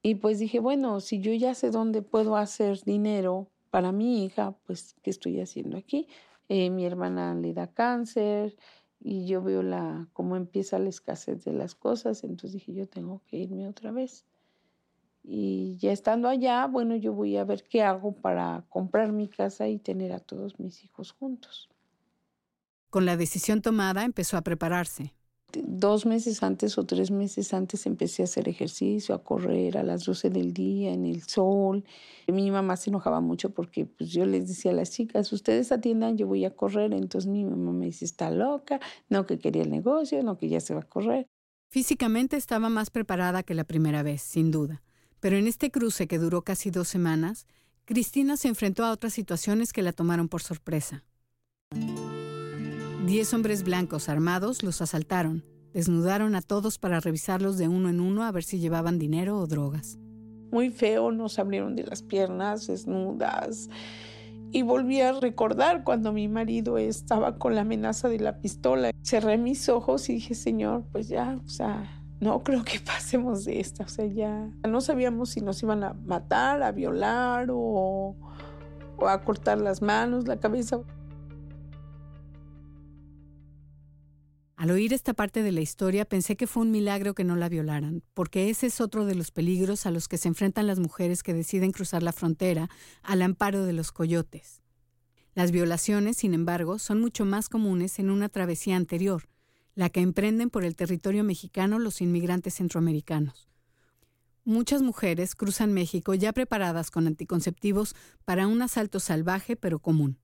Y 0.03 0.15
pues 0.15 0.37
dije, 0.37 0.59
bueno, 0.59 0.99
si 0.99 1.21
yo 1.21 1.33
ya 1.33 1.55
sé 1.55 1.71
dónde 1.71 2.03
puedo 2.03 2.37
hacer 2.37 2.81
dinero 2.83 3.49
para 3.71 3.91
mi 3.91 4.25
hija, 4.25 4.55
pues 4.67 4.95
¿qué 5.01 5.09
estoy 5.09 5.39
haciendo 5.39 5.77
aquí? 5.77 6.07
Eh, 6.49 6.69
mi 6.69 6.85
hermana 6.85 7.33
le 7.33 7.53
da 7.53 7.67
cáncer, 7.67 8.55
y 9.05 9.25
yo 9.27 9.41
veo 9.43 9.63
la, 9.63 10.07
cómo 10.13 10.37
empieza 10.37 10.79
la 10.79 10.87
escasez 10.87 11.43
de 11.43 11.51
las 11.51 11.75
cosas, 11.75 12.23
entonces 12.23 12.53
dije, 12.53 12.73
yo 12.73 12.87
tengo 12.87 13.21
que 13.27 13.37
irme 13.37 13.67
otra 13.67 13.91
vez. 13.91 14.25
Y 15.23 15.75
ya 15.77 15.91
estando 15.91 16.29
allá, 16.29 16.65
bueno, 16.67 16.95
yo 16.95 17.13
voy 17.13 17.35
a 17.35 17.43
ver 17.43 17.63
qué 17.63 17.83
hago 17.83 18.15
para 18.15 18.65
comprar 18.69 19.11
mi 19.11 19.27
casa 19.27 19.67
y 19.67 19.77
tener 19.77 20.13
a 20.13 20.19
todos 20.19 20.57
mis 20.57 20.85
hijos 20.85 21.11
juntos. 21.11 21.69
Con 22.89 23.05
la 23.05 23.17
decisión 23.17 23.61
tomada, 23.61 24.05
empezó 24.05 24.37
a 24.37 24.41
prepararse 24.41 25.13
dos 25.63 26.05
meses 26.05 26.41
antes 26.43 26.77
o 26.77 26.85
tres 26.85 27.11
meses 27.11 27.53
antes 27.53 27.85
empecé 27.85 28.23
a 28.23 28.25
hacer 28.25 28.49
ejercicio, 28.49 29.13
a 29.13 29.23
correr 29.23 29.77
a 29.77 29.83
las 29.83 30.05
12 30.05 30.29
del 30.29 30.53
día 30.53 30.91
en 30.91 31.05
el 31.05 31.23
sol. 31.23 31.83
Mi 32.27 32.49
mamá 32.51 32.77
se 32.77 32.89
enojaba 32.89 33.21
mucho 33.21 33.51
porque 33.51 33.85
pues, 33.85 34.09
yo 34.09 34.25
les 34.25 34.47
decía 34.47 34.71
a 34.71 34.73
las 34.73 34.91
chicas, 34.91 35.31
ustedes 35.33 35.71
atiendan, 35.71 36.17
yo 36.17 36.27
voy 36.27 36.45
a 36.45 36.55
correr. 36.55 36.93
Entonces 36.93 37.29
mi 37.29 37.45
mamá 37.45 37.71
me 37.71 37.85
dice, 37.87 38.05
está 38.05 38.31
loca, 38.31 38.79
no 39.09 39.25
que 39.25 39.39
quería 39.39 39.63
el 39.63 39.69
negocio, 39.69 40.23
no 40.23 40.37
que 40.37 40.49
ya 40.49 40.59
se 40.59 40.73
va 40.73 40.81
a 40.81 40.89
correr. 40.89 41.27
Físicamente 41.69 42.37
estaba 42.37 42.69
más 42.69 42.89
preparada 42.89 43.43
que 43.43 43.55
la 43.55 43.63
primera 43.63 44.03
vez, 44.03 44.21
sin 44.21 44.51
duda. 44.51 44.81
Pero 45.19 45.37
en 45.37 45.47
este 45.47 45.71
cruce 45.71 46.07
que 46.07 46.19
duró 46.19 46.43
casi 46.43 46.69
dos 46.69 46.87
semanas, 46.87 47.47
Cristina 47.85 48.37
se 48.37 48.47
enfrentó 48.47 48.85
a 48.85 48.91
otras 48.91 49.13
situaciones 49.13 49.73
que 49.73 49.81
la 49.81 49.91
tomaron 49.91 50.29
por 50.29 50.41
sorpresa. 50.41 51.03
Diez 53.05 53.33
hombres 53.33 53.65
blancos 53.65 54.07
armados 54.07 54.63
los 54.63 54.81
asaltaron, 54.81 55.43
desnudaron 55.73 56.35
a 56.35 56.41
todos 56.41 56.77
para 56.77 57.01
revisarlos 57.01 57.57
de 57.57 57.67
uno 57.67 57.89
en 57.89 57.99
uno 57.99 58.23
a 58.23 58.31
ver 58.31 58.45
si 58.45 58.59
llevaban 58.59 58.97
dinero 58.97 59.37
o 59.37 59.45
drogas. 59.45 59.99
Muy 60.51 60.69
feo, 60.69 61.11
nos 61.11 61.37
abrieron 61.37 61.75
de 61.75 61.83
las 61.83 62.01
piernas 62.01 62.67
desnudas. 62.67 63.69
Y 64.53 64.61
volví 64.61 65.01
a 65.01 65.11
recordar 65.19 65.83
cuando 65.83 66.13
mi 66.13 66.29
marido 66.29 66.77
estaba 66.77 67.37
con 67.37 67.55
la 67.55 67.61
amenaza 67.61 68.07
de 68.07 68.19
la 68.19 68.39
pistola. 68.39 68.91
Cerré 69.01 69.37
mis 69.37 69.67
ojos 69.67 70.07
y 70.09 70.13
dije, 70.13 70.33
Señor, 70.33 70.85
pues 70.93 71.09
ya, 71.09 71.41
o 71.45 71.49
sea, 71.49 72.01
no 72.21 72.41
creo 72.41 72.63
que 72.63 72.79
pasemos 72.85 73.43
de 73.43 73.59
esta. 73.59 73.83
O 73.83 73.89
sea, 73.89 74.05
ya 74.05 74.49
no 74.65 74.79
sabíamos 74.79 75.31
si 75.31 75.41
nos 75.41 75.61
iban 75.61 75.83
a 75.83 75.93
matar, 75.93 76.63
a 76.63 76.71
violar 76.71 77.49
o, 77.51 78.15
o 78.95 79.07
a 79.09 79.21
cortar 79.25 79.59
las 79.59 79.81
manos, 79.81 80.25
la 80.25 80.39
cabeza. 80.39 80.79
Al 84.55 84.69
oír 84.69 84.93
esta 84.93 85.13
parte 85.13 85.41
de 85.41 85.51
la 85.51 85.61
historia 85.61 86.05
pensé 86.05 86.35
que 86.35 86.47
fue 86.47 86.63
un 86.63 86.71
milagro 86.71 87.15
que 87.15 87.23
no 87.23 87.35
la 87.35 87.49
violaran, 87.49 88.03
porque 88.13 88.49
ese 88.49 88.67
es 88.67 88.81
otro 88.81 89.05
de 89.05 89.15
los 89.15 89.31
peligros 89.31 89.85
a 89.85 89.91
los 89.91 90.07
que 90.07 90.17
se 90.17 90.27
enfrentan 90.27 90.67
las 90.67 90.79
mujeres 90.79 91.23
que 91.23 91.33
deciden 91.33 91.71
cruzar 91.71 92.03
la 92.03 92.13
frontera 92.13 92.69
al 93.01 93.21
amparo 93.23 93.65
de 93.65 93.73
los 93.73 93.91
coyotes. 93.91 94.61
Las 95.33 95.51
violaciones, 95.51 96.17
sin 96.17 96.35
embargo, 96.35 96.77
son 96.77 97.01
mucho 97.01 97.25
más 97.25 97.49
comunes 97.49 97.97
en 97.97 98.11
una 98.11 98.29
travesía 98.29 98.75
anterior, 98.75 99.27
la 99.73 99.89
que 99.89 100.01
emprenden 100.01 100.51
por 100.51 100.63
el 100.63 100.75
territorio 100.75 101.23
mexicano 101.23 101.79
los 101.79 102.01
inmigrantes 102.01 102.53
centroamericanos. 102.55 103.49
Muchas 104.45 104.81
mujeres 104.81 105.35
cruzan 105.35 105.73
México 105.73 106.13
ya 106.13 106.31
preparadas 106.33 106.91
con 106.91 107.07
anticonceptivos 107.07 107.95
para 108.25 108.45
un 108.45 108.61
asalto 108.61 108.99
salvaje 108.99 109.55
pero 109.55 109.79
común. 109.79 110.19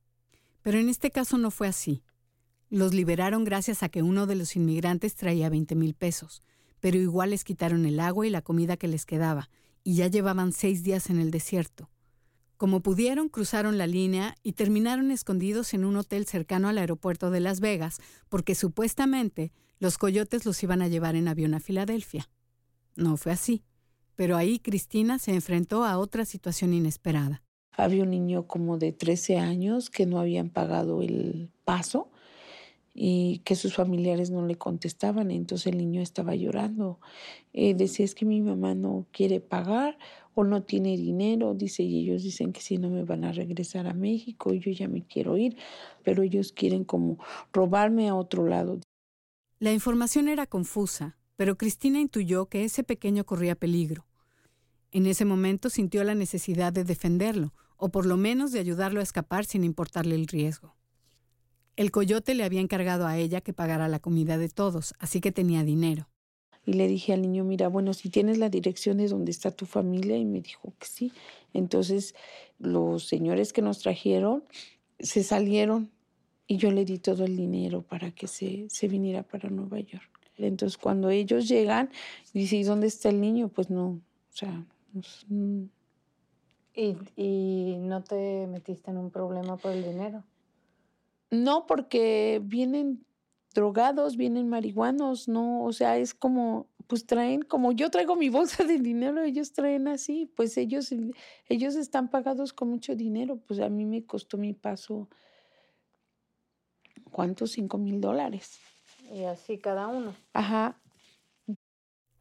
Pero 0.61 0.77
en 0.77 0.89
este 0.89 1.09
caso 1.09 1.37
no 1.37 1.51
fue 1.51 1.67
así. 1.67 2.03
Los 2.69 2.93
liberaron 2.93 3.45
gracias 3.45 3.81
a 3.81 3.89
que 3.89 4.03
uno 4.03 4.27
de 4.27 4.35
los 4.35 4.55
inmigrantes 4.55 5.15
traía 5.15 5.49
20 5.49 5.73
mil 5.73 5.95
pesos, 5.95 6.43
pero 6.79 6.99
igual 6.99 7.31
les 7.31 7.43
quitaron 7.43 7.87
el 7.87 7.99
agua 7.99 8.27
y 8.27 8.29
la 8.29 8.43
comida 8.43 8.77
que 8.77 8.87
les 8.87 9.07
quedaba, 9.07 9.49
y 9.83 9.95
ya 9.95 10.07
llevaban 10.07 10.51
seis 10.51 10.83
días 10.83 11.09
en 11.09 11.19
el 11.19 11.31
desierto. 11.31 11.89
Como 12.57 12.81
pudieron, 12.81 13.27
cruzaron 13.27 13.79
la 13.79 13.87
línea 13.87 14.35
y 14.43 14.51
terminaron 14.51 15.09
escondidos 15.09 15.73
en 15.73 15.83
un 15.83 15.95
hotel 15.95 16.27
cercano 16.27 16.67
al 16.67 16.77
aeropuerto 16.77 17.31
de 17.31 17.39
Las 17.39 17.59
Vegas, 17.59 18.01
porque 18.27 18.53
supuestamente 18.53 19.51
los 19.79 19.97
coyotes 19.97 20.45
los 20.45 20.61
iban 20.61 20.83
a 20.83 20.89
llevar 20.89 21.15
en 21.15 21.27
avión 21.27 21.55
a 21.55 21.59
Filadelfia. 21.59 22.29
No 22.95 23.17
fue 23.17 23.31
así, 23.31 23.63
pero 24.15 24.37
ahí 24.37 24.59
Cristina 24.59 25.17
se 25.17 25.33
enfrentó 25.33 25.85
a 25.85 25.97
otra 25.97 26.23
situación 26.25 26.73
inesperada. 26.73 27.41
Había 27.71 28.03
un 28.03 28.11
niño 28.11 28.45
como 28.45 28.77
de 28.77 28.91
13 28.91 29.39
años 29.39 29.89
que 29.89 30.05
no 30.05 30.19
habían 30.19 30.49
pagado 30.49 31.01
el 31.01 31.49
paso 31.63 32.11
y 32.93 33.39
que 33.39 33.55
sus 33.55 33.75
familiares 33.75 34.31
no 34.31 34.45
le 34.45 34.57
contestaban, 34.57 35.31
entonces 35.31 35.67
el 35.67 35.77
niño 35.77 36.01
estaba 36.01 36.35
llorando. 36.35 36.99
Eh, 37.53 37.73
decía, 37.73 38.05
es 38.05 38.15
que 38.15 38.25
mi 38.25 38.41
mamá 38.41 38.75
no 38.75 39.07
quiere 39.11 39.39
pagar 39.39 39.97
o 40.33 40.43
no 40.43 40.63
tiene 40.63 40.97
dinero, 40.97 41.53
dice, 41.53 41.83
y 41.83 41.99
ellos 41.99 42.23
dicen 42.23 42.53
que 42.53 42.61
si 42.61 42.77
no 42.77 42.89
me 42.89 43.03
van 43.03 43.23
a 43.23 43.31
regresar 43.31 43.87
a 43.87 43.93
México, 43.93 44.53
yo 44.53 44.71
ya 44.71 44.87
me 44.87 45.05
quiero 45.05 45.37
ir, 45.37 45.57
pero 46.03 46.23
ellos 46.23 46.51
quieren 46.51 46.83
como 46.83 47.17
robarme 47.51 48.09
a 48.09 48.15
otro 48.15 48.47
lado. 48.47 48.79
La 49.59 49.73
información 49.73 50.29
era 50.29 50.45
confusa, 50.45 51.17
pero 51.35 51.57
Cristina 51.57 51.99
intuyó 51.99 52.47
que 52.47 52.63
ese 52.63 52.83
pequeño 52.83 53.25
corría 53.25 53.55
peligro. 53.55 54.05
En 54.91 55.05
ese 55.05 55.25
momento 55.25 55.69
sintió 55.69 56.03
la 56.03 56.15
necesidad 56.15 56.73
de 56.73 56.83
defenderlo, 56.83 57.53
o 57.77 57.89
por 57.89 58.05
lo 58.05 58.17
menos 58.17 58.51
de 58.51 58.59
ayudarlo 58.59 58.99
a 58.99 59.03
escapar 59.03 59.45
sin 59.45 59.63
importarle 59.63 60.15
el 60.15 60.27
riesgo. 60.27 60.78
El 61.79 61.91
coyote 61.91 62.35
le 62.35 62.43
había 62.43 62.59
encargado 62.59 63.07
a 63.07 63.17
ella 63.17 63.39
que 63.39 63.53
pagara 63.53 63.87
la 63.87 63.99
comida 63.99 64.37
de 64.37 64.49
todos, 64.49 64.93
así 64.99 65.21
que 65.21 65.31
tenía 65.31 65.63
dinero. 65.63 66.09
Y 66.65 66.73
le 66.73 66.89
dije 66.89 67.13
al 67.13 67.21
niño, 67.21 67.45
mira, 67.45 67.69
bueno, 67.69 67.93
si 67.93 68.09
tienes 68.09 68.37
la 68.37 68.49
dirección 68.49 68.97
de 68.97 69.07
donde 69.07 69.31
está 69.31 69.51
tu 69.51 69.65
familia, 69.65 70.17
y 70.17 70.25
me 70.25 70.41
dijo 70.41 70.73
que 70.77 70.85
sí. 70.85 71.13
Entonces 71.53 72.15
los 72.57 73.07
señores 73.07 73.53
que 73.53 73.61
nos 73.61 73.79
trajeron 73.79 74.43
se 74.99 75.23
salieron 75.23 75.89
y 76.47 76.57
yo 76.57 76.69
le 76.69 76.83
di 76.83 76.97
todo 76.97 77.23
el 77.23 77.37
dinero 77.37 77.81
para 77.81 78.11
que 78.11 78.27
se, 78.27 78.65
se 78.69 78.89
viniera 78.89 79.23
para 79.23 79.49
Nueva 79.49 79.79
York. 79.79 80.09
Entonces 80.35 80.77
cuando 80.77 81.09
ellos 81.09 81.47
llegan, 81.47 81.91
dice, 82.33 82.57
¿y 82.57 82.63
dónde 82.63 82.87
está 82.87 83.07
el 83.07 83.21
niño? 83.21 83.47
Pues 83.47 83.69
no, 83.69 83.87
o 83.87 84.01
sea... 84.31 84.65
Mm. 85.29 85.63
¿Y, 86.75 86.97
¿Y 87.15 87.77
no 87.77 88.03
te 88.03 88.47
metiste 88.47 88.91
en 88.91 88.97
un 88.97 89.11
problema 89.11 89.55
por 89.55 89.71
el 89.71 89.85
dinero? 89.85 90.25
No, 91.31 91.65
porque 91.67 92.41
vienen 92.43 93.05
drogados, 93.53 94.17
vienen 94.17 94.49
marihuanos, 94.49 95.27
no, 95.27 95.63
o 95.63 95.73
sea, 95.73 95.97
es 95.97 96.13
como, 96.13 96.67
pues 96.87 97.05
traen, 97.05 97.41
como 97.41 97.71
yo 97.71 97.89
traigo 97.89 98.15
mi 98.15 98.29
bolsa 98.29 98.63
de 98.63 98.79
dinero, 98.79 99.21
ellos 99.23 99.53
traen 99.53 99.87
así, 99.87 100.31
pues 100.35 100.57
ellos, 100.57 100.93
ellos 101.47 101.75
están 101.75 102.09
pagados 102.09 102.53
con 102.53 102.69
mucho 102.69 102.95
dinero, 102.95 103.37
pues 103.47 103.59
a 103.59 103.69
mí 103.69 103.85
me 103.85 104.05
costó 104.05 104.37
mi 104.37 104.53
paso, 104.53 105.09
¿cuántos? 107.11 107.51
Cinco 107.51 107.77
mil 107.77 108.01
dólares. 108.01 108.59
Y 109.11 109.23
así 109.23 109.57
cada 109.57 109.87
uno. 109.87 110.15
Ajá. 110.33 110.79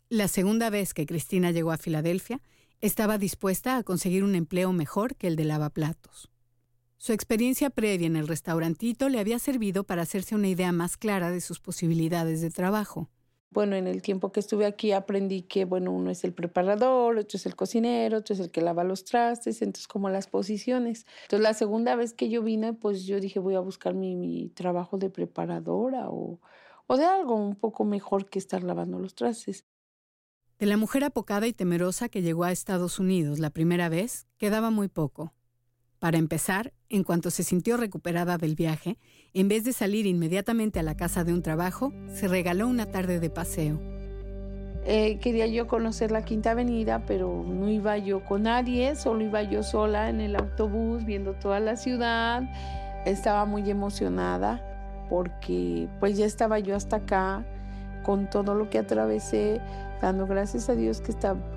La 0.08 0.28
segunda 0.28 0.70
vez 0.70 0.94
que 0.94 1.04
Cristina 1.04 1.50
llegó 1.50 1.70
a 1.70 1.76
Filadelfia, 1.76 2.40
estaba 2.80 3.18
dispuesta 3.18 3.76
a 3.76 3.82
conseguir 3.82 4.24
un 4.24 4.34
empleo 4.34 4.72
mejor 4.72 5.16
que 5.16 5.26
el 5.26 5.36
de 5.36 5.44
lavaplatos. 5.44 6.30
Su 7.00 7.12
experiencia 7.12 7.70
previa 7.70 8.08
en 8.08 8.16
el 8.16 8.26
restaurantito 8.26 9.08
le 9.08 9.20
había 9.20 9.38
servido 9.38 9.84
para 9.84 10.02
hacerse 10.02 10.34
una 10.34 10.48
idea 10.48 10.72
más 10.72 10.96
clara 10.96 11.30
de 11.30 11.40
sus 11.40 11.60
posibilidades 11.60 12.40
de 12.40 12.50
trabajo. 12.50 13.08
Bueno, 13.50 13.76
en 13.76 13.86
el 13.86 14.02
tiempo 14.02 14.32
que 14.32 14.40
estuve 14.40 14.66
aquí 14.66 14.90
aprendí 14.92 15.42
que, 15.42 15.64
bueno, 15.64 15.92
uno 15.92 16.10
es 16.10 16.24
el 16.24 16.34
preparador, 16.34 17.16
otro 17.16 17.36
es 17.36 17.46
el 17.46 17.54
cocinero, 17.54 18.18
otro 18.18 18.34
es 18.34 18.40
el 18.40 18.50
que 18.50 18.60
lava 18.60 18.82
los 18.82 19.04
trastes, 19.04 19.62
entonces 19.62 19.86
como 19.86 20.10
las 20.10 20.26
posiciones. 20.26 21.06
Entonces 21.22 21.42
la 21.42 21.54
segunda 21.54 21.94
vez 21.94 22.12
que 22.12 22.28
yo 22.28 22.42
vine, 22.42 22.74
pues 22.74 23.04
yo 23.06 23.20
dije 23.20 23.38
voy 23.38 23.54
a 23.54 23.60
buscar 23.60 23.94
mi, 23.94 24.16
mi 24.16 24.48
trabajo 24.50 24.98
de 24.98 25.08
preparadora 25.08 26.10
o, 26.10 26.40
o 26.88 26.96
de 26.96 27.04
algo 27.04 27.36
un 27.36 27.54
poco 27.54 27.84
mejor 27.84 28.28
que 28.28 28.40
estar 28.40 28.64
lavando 28.64 28.98
los 28.98 29.14
trastes. 29.14 29.64
De 30.58 30.66
la 30.66 30.76
mujer 30.76 31.04
apocada 31.04 31.46
y 31.46 31.52
temerosa 31.52 32.08
que 32.08 32.22
llegó 32.22 32.42
a 32.42 32.50
Estados 32.50 32.98
Unidos 32.98 33.38
la 33.38 33.50
primera 33.50 33.88
vez, 33.88 34.26
quedaba 34.36 34.70
muy 34.70 34.88
poco. 34.88 35.32
Para 35.98 36.18
empezar, 36.18 36.72
en 36.88 37.02
cuanto 37.02 37.30
se 37.30 37.42
sintió 37.42 37.76
recuperada 37.76 38.38
del 38.38 38.54
viaje, 38.54 38.98
en 39.34 39.48
vez 39.48 39.64
de 39.64 39.72
salir 39.72 40.06
inmediatamente 40.06 40.78
a 40.78 40.84
la 40.84 40.96
casa 40.96 41.24
de 41.24 41.32
un 41.32 41.42
trabajo, 41.42 41.92
se 42.12 42.28
regaló 42.28 42.68
una 42.68 42.86
tarde 42.86 43.18
de 43.18 43.30
paseo. 43.30 43.80
Eh, 44.84 45.18
quería 45.20 45.46
yo 45.46 45.66
conocer 45.66 46.12
la 46.12 46.24
Quinta 46.24 46.52
Avenida, 46.52 47.04
pero 47.04 47.44
no 47.46 47.68
iba 47.68 47.98
yo 47.98 48.24
con 48.24 48.44
nadie, 48.44 48.94
solo 48.94 49.24
iba 49.24 49.42
yo 49.42 49.62
sola 49.62 50.08
en 50.08 50.20
el 50.20 50.36
autobús 50.36 51.04
viendo 51.04 51.34
toda 51.34 51.58
la 51.58 51.76
ciudad. 51.76 52.42
Estaba 53.04 53.44
muy 53.44 53.68
emocionada 53.68 54.64
porque 55.10 55.88
pues 55.98 56.16
ya 56.16 56.26
estaba 56.26 56.58
yo 56.58 56.76
hasta 56.76 56.96
acá 56.96 57.44
con 58.04 58.30
todo 58.30 58.54
lo 58.54 58.70
que 58.70 58.78
atravesé 58.78 59.60
dando 60.00 60.26
gracias 60.26 60.68
a 60.68 60.74
Dios 60.74 61.00
que, 61.00 61.12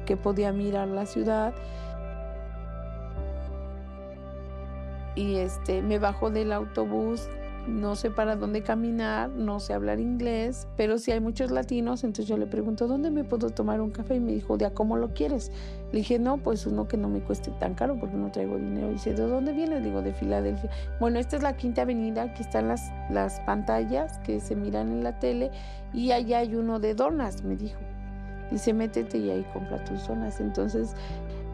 que 0.05 0.17
podía 0.17 0.51
mirar 0.51 0.87
la 0.87 1.05
ciudad. 1.05 1.53
Y 5.15 5.35
este, 5.35 5.81
me 5.81 5.99
bajo 5.99 6.29
del 6.29 6.51
autobús, 6.51 7.27
no 7.67 7.95
sé 7.95 8.09
para 8.09 8.35
dónde 8.35 8.63
caminar, 8.63 9.29
no 9.29 9.59
sé 9.59 9.73
hablar 9.73 9.99
inglés, 9.99 10.67
pero 10.77 10.97
si 10.97 11.11
hay 11.11 11.19
muchos 11.19 11.51
latinos, 11.51 12.03
entonces 12.03 12.27
yo 12.27 12.37
le 12.37 12.47
pregunto, 12.47 12.87
¿dónde 12.87 13.11
me 13.11 13.23
puedo 13.23 13.49
tomar 13.51 13.81
un 13.81 13.91
café? 13.91 14.15
Y 14.15 14.19
me 14.19 14.31
dijo, 14.31 14.57
¿de 14.57 14.65
a 14.65 14.73
cómo 14.73 14.97
lo 14.97 15.13
quieres? 15.13 15.51
Le 15.91 15.99
dije, 15.99 16.17
no, 16.17 16.37
pues 16.37 16.65
uno 16.65 16.87
que 16.87 16.97
no 16.97 17.07
me 17.07 17.19
cueste 17.19 17.51
tan 17.59 17.75
caro 17.75 17.97
porque 17.99 18.15
no 18.15 18.31
traigo 18.31 18.57
dinero. 18.57 18.89
Y 18.89 18.93
dice, 18.93 19.13
¿de 19.13 19.27
dónde 19.27 19.53
vienes? 19.53 19.83
Digo, 19.83 20.01
de 20.01 20.13
Filadelfia. 20.13 20.69
Bueno, 20.99 21.19
esta 21.19 21.35
es 21.35 21.43
la 21.43 21.55
Quinta 21.55 21.83
Avenida, 21.83 22.23
aquí 22.23 22.41
están 22.41 22.67
las, 22.67 22.91
las 23.11 23.39
pantallas 23.41 24.17
que 24.19 24.39
se 24.39 24.55
miran 24.55 24.91
en 24.91 25.03
la 25.03 25.19
tele 25.19 25.51
y 25.93 26.11
allá 26.11 26.39
hay 26.39 26.55
uno 26.55 26.79
de 26.79 26.95
donas, 26.95 27.43
me 27.43 27.55
dijo. 27.55 27.79
Dice, 28.49 28.73
métete 28.73 29.17
y 29.17 29.29
ahí 29.29 29.45
compra 29.53 29.83
tus 29.85 30.01
zonas. 30.01 30.41
Entonces 30.41 30.95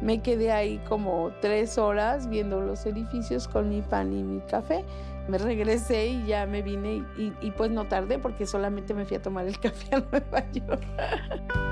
me 0.02 0.22
quedé 0.22 0.52
ahí 0.52 0.80
como 0.88 1.32
tres 1.42 1.78
horas 1.78 2.30
viendo 2.30 2.62
los 2.62 2.86
edificios 2.86 3.48
con 3.48 3.70
mi 3.70 3.82
pan 3.82 4.14
y 4.14 4.24
mi 4.24 4.40
café. 4.42 4.86
Me 5.28 5.38
regresé 5.38 6.08
y 6.08 6.26
ya 6.26 6.46
me 6.46 6.62
vine 6.62 7.04
y, 7.18 7.52
pues 7.52 7.70
no 7.72 7.86
tardé 7.86 8.18
porque 8.18 8.46
solamente 8.46 8.94
me 8.94 9.06
fui 9.06 9.18
a 9.18 9.22
tomar 9.22 9.46
el 9.46 9.60
café 9.60 9.96
a 9.96 10.00
Nueva 10.00 10.52
York. 10.52 11.67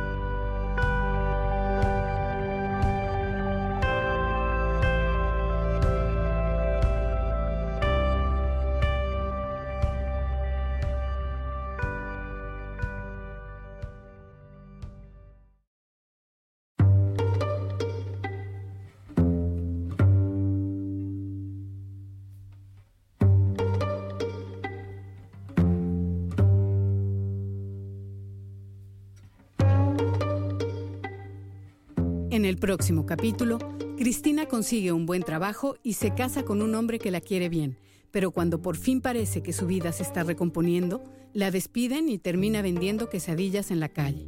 El 32.55 32.59
próximo 32.61 33.05
capítulo, 33.05 33.57
Cristina 33.97 34.45
consigue 34.45 34.93
un 34.93 35.05
buen 35.05 35.23
trabajo 35.23 35.75
y 35.83 35.93
se 35.93 36.15
casa 36.15 36.43
con 36.43 36.61
un 36.61 36.73
hombre 36.73 36.99
que 36.99 37.11
la 37.11 37.19
quiere 37.19 37.49
bien, 37.49 37.77
pero 38.11 38.31
cuando 38.31 38.61
por 38.61 38.77
fin 38.77 39.01
parece 39.01 39.43
que 39.43 39.51
su 39.51 39.67
vida 39.67 39.91
se 39.91 40.03
está 40.03 40.23
recomponiendo, 40.23 41.03
la 41.33 41.51
despiden 41.51 42.07
y 42.07 42.17
termina 42.17 42.61
vendiendo 42.61 43.09
quesadillas 43.09 43.71
en 43.71 43.81
la 43.81 43.89
calle. 43.89 44.25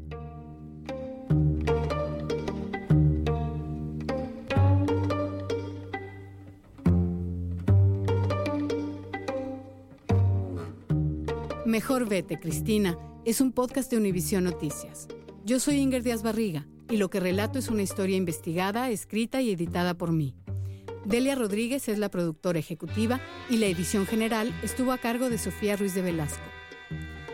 Mejor 11.66 12.10
vete, 12.10 12.42
Cristina, 12.42 12.98
es 13.24 13.40
un 13.40 13.54
podcast 13.54 13.90
de 13.90 13.96
Univisión 13.96 14.44
Noticias. 14.44 15.08
Yo 15.46 15.62
soy 15.62 15.78
Inger 15.78 16.04
Díaz 16.04 16.24
Barriga 16.24 16.68
y 16.90 16.98
lo 16.98 17.10
que 17.10 17.20
relato 17.20 17.60
es 17.60 17.70
una 17.70 17.82
historia 17.82 18.18
investigada, 18.18 18.90
escrita 18.90 19.42
y 19.42 19.52
editada 19.52 19.94
por 19.94 20.12
mí. 20.12 20.36
Delia 21.06 21.36
Rodríguez 21.36 21.88
es 21.88 22.00
la 22.00 22.10
productora 22.10 22.60
ejecutiva 22.60 23.22
y 23.50 23.58
la 23.58 23.68
edición 23.68 24.06
general 24.06 24.54
estuvo 24.62 24.92
a 24.92 24.98
cargo 24.98 25.30
de 25.30 25.38
Sofía 25.38 25.76
Ruiz 25.78 25.94
de 25.94 26.02
Velasco. 26.02 26.44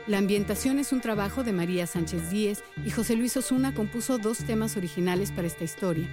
La 0.06 0.18
ambientación 0.18 0.80
es 0.80 0.92
un 0.92 1.02
trabajo 1.02 1.44
de 1.44 1.54
María 1.54 1.88
Sánchez 1.88 2.30
Díez 2.30 2.64
y 2.86 2.92
José 2.92 3.16
Luis 3.16 3.38
Osuna 3.38 3.74
compuso 3.74 4.18
dos 4.18 4.40
temas 4.40 4.76
originales 4.76 5.32
para 5.32 5.48
esta 5.48 5.64
historia. 5.64 6.08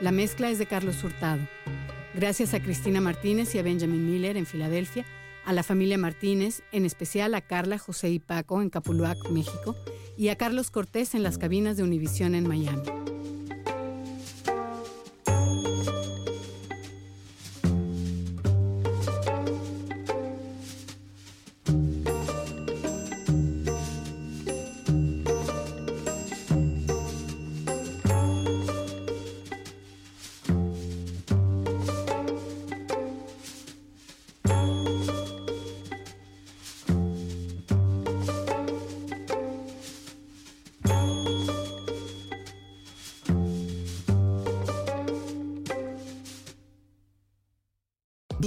La 0.00 0.12
mezcla 0.12 0.50
es 0.50 0.58
de 0.58 0.66
Carlos 0.66 1.02
Hurtado. 1.02 1.42
Gracias 2.14 2.54
a 2.54 2.62
Cristina 2.62 3.00
Martínez 3.00 3.54
y 3.54 3.58
a 3.58 3.62
Benjamin 3.62 4.06
Miller 4.08 4.36
en 4.36 4.46
Filadelfia, 4.46 5.04
a 5.44 5.52
la 5.52 5.64
familia 5.64 5.98
Martínez, 5.98 6.62
en 6.70 6.86
especial 6.86 7.34
a 7.34 7.40
Carla, 7.40 7.76
José 7.76 8.10
y 8.10 8.18
Paco 8.20 8.62
en 8.62 8.70
Capuluac, 8.70 9.28
México, 9.30 9.76
y 10.16 10.28
a 10.28 10.36
Carlos 10.36 10.70
Cortés 10.70 11.14
en 11.14 11.22
las 11.22 11.38
cabinas 11.38 11.76
de 11.76 11.82
Univisión 11.82 12.34
en 12.34 12.46
Miami. 12.46 13.03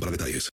para 0.00 0.10
detalles. 0.10 0.44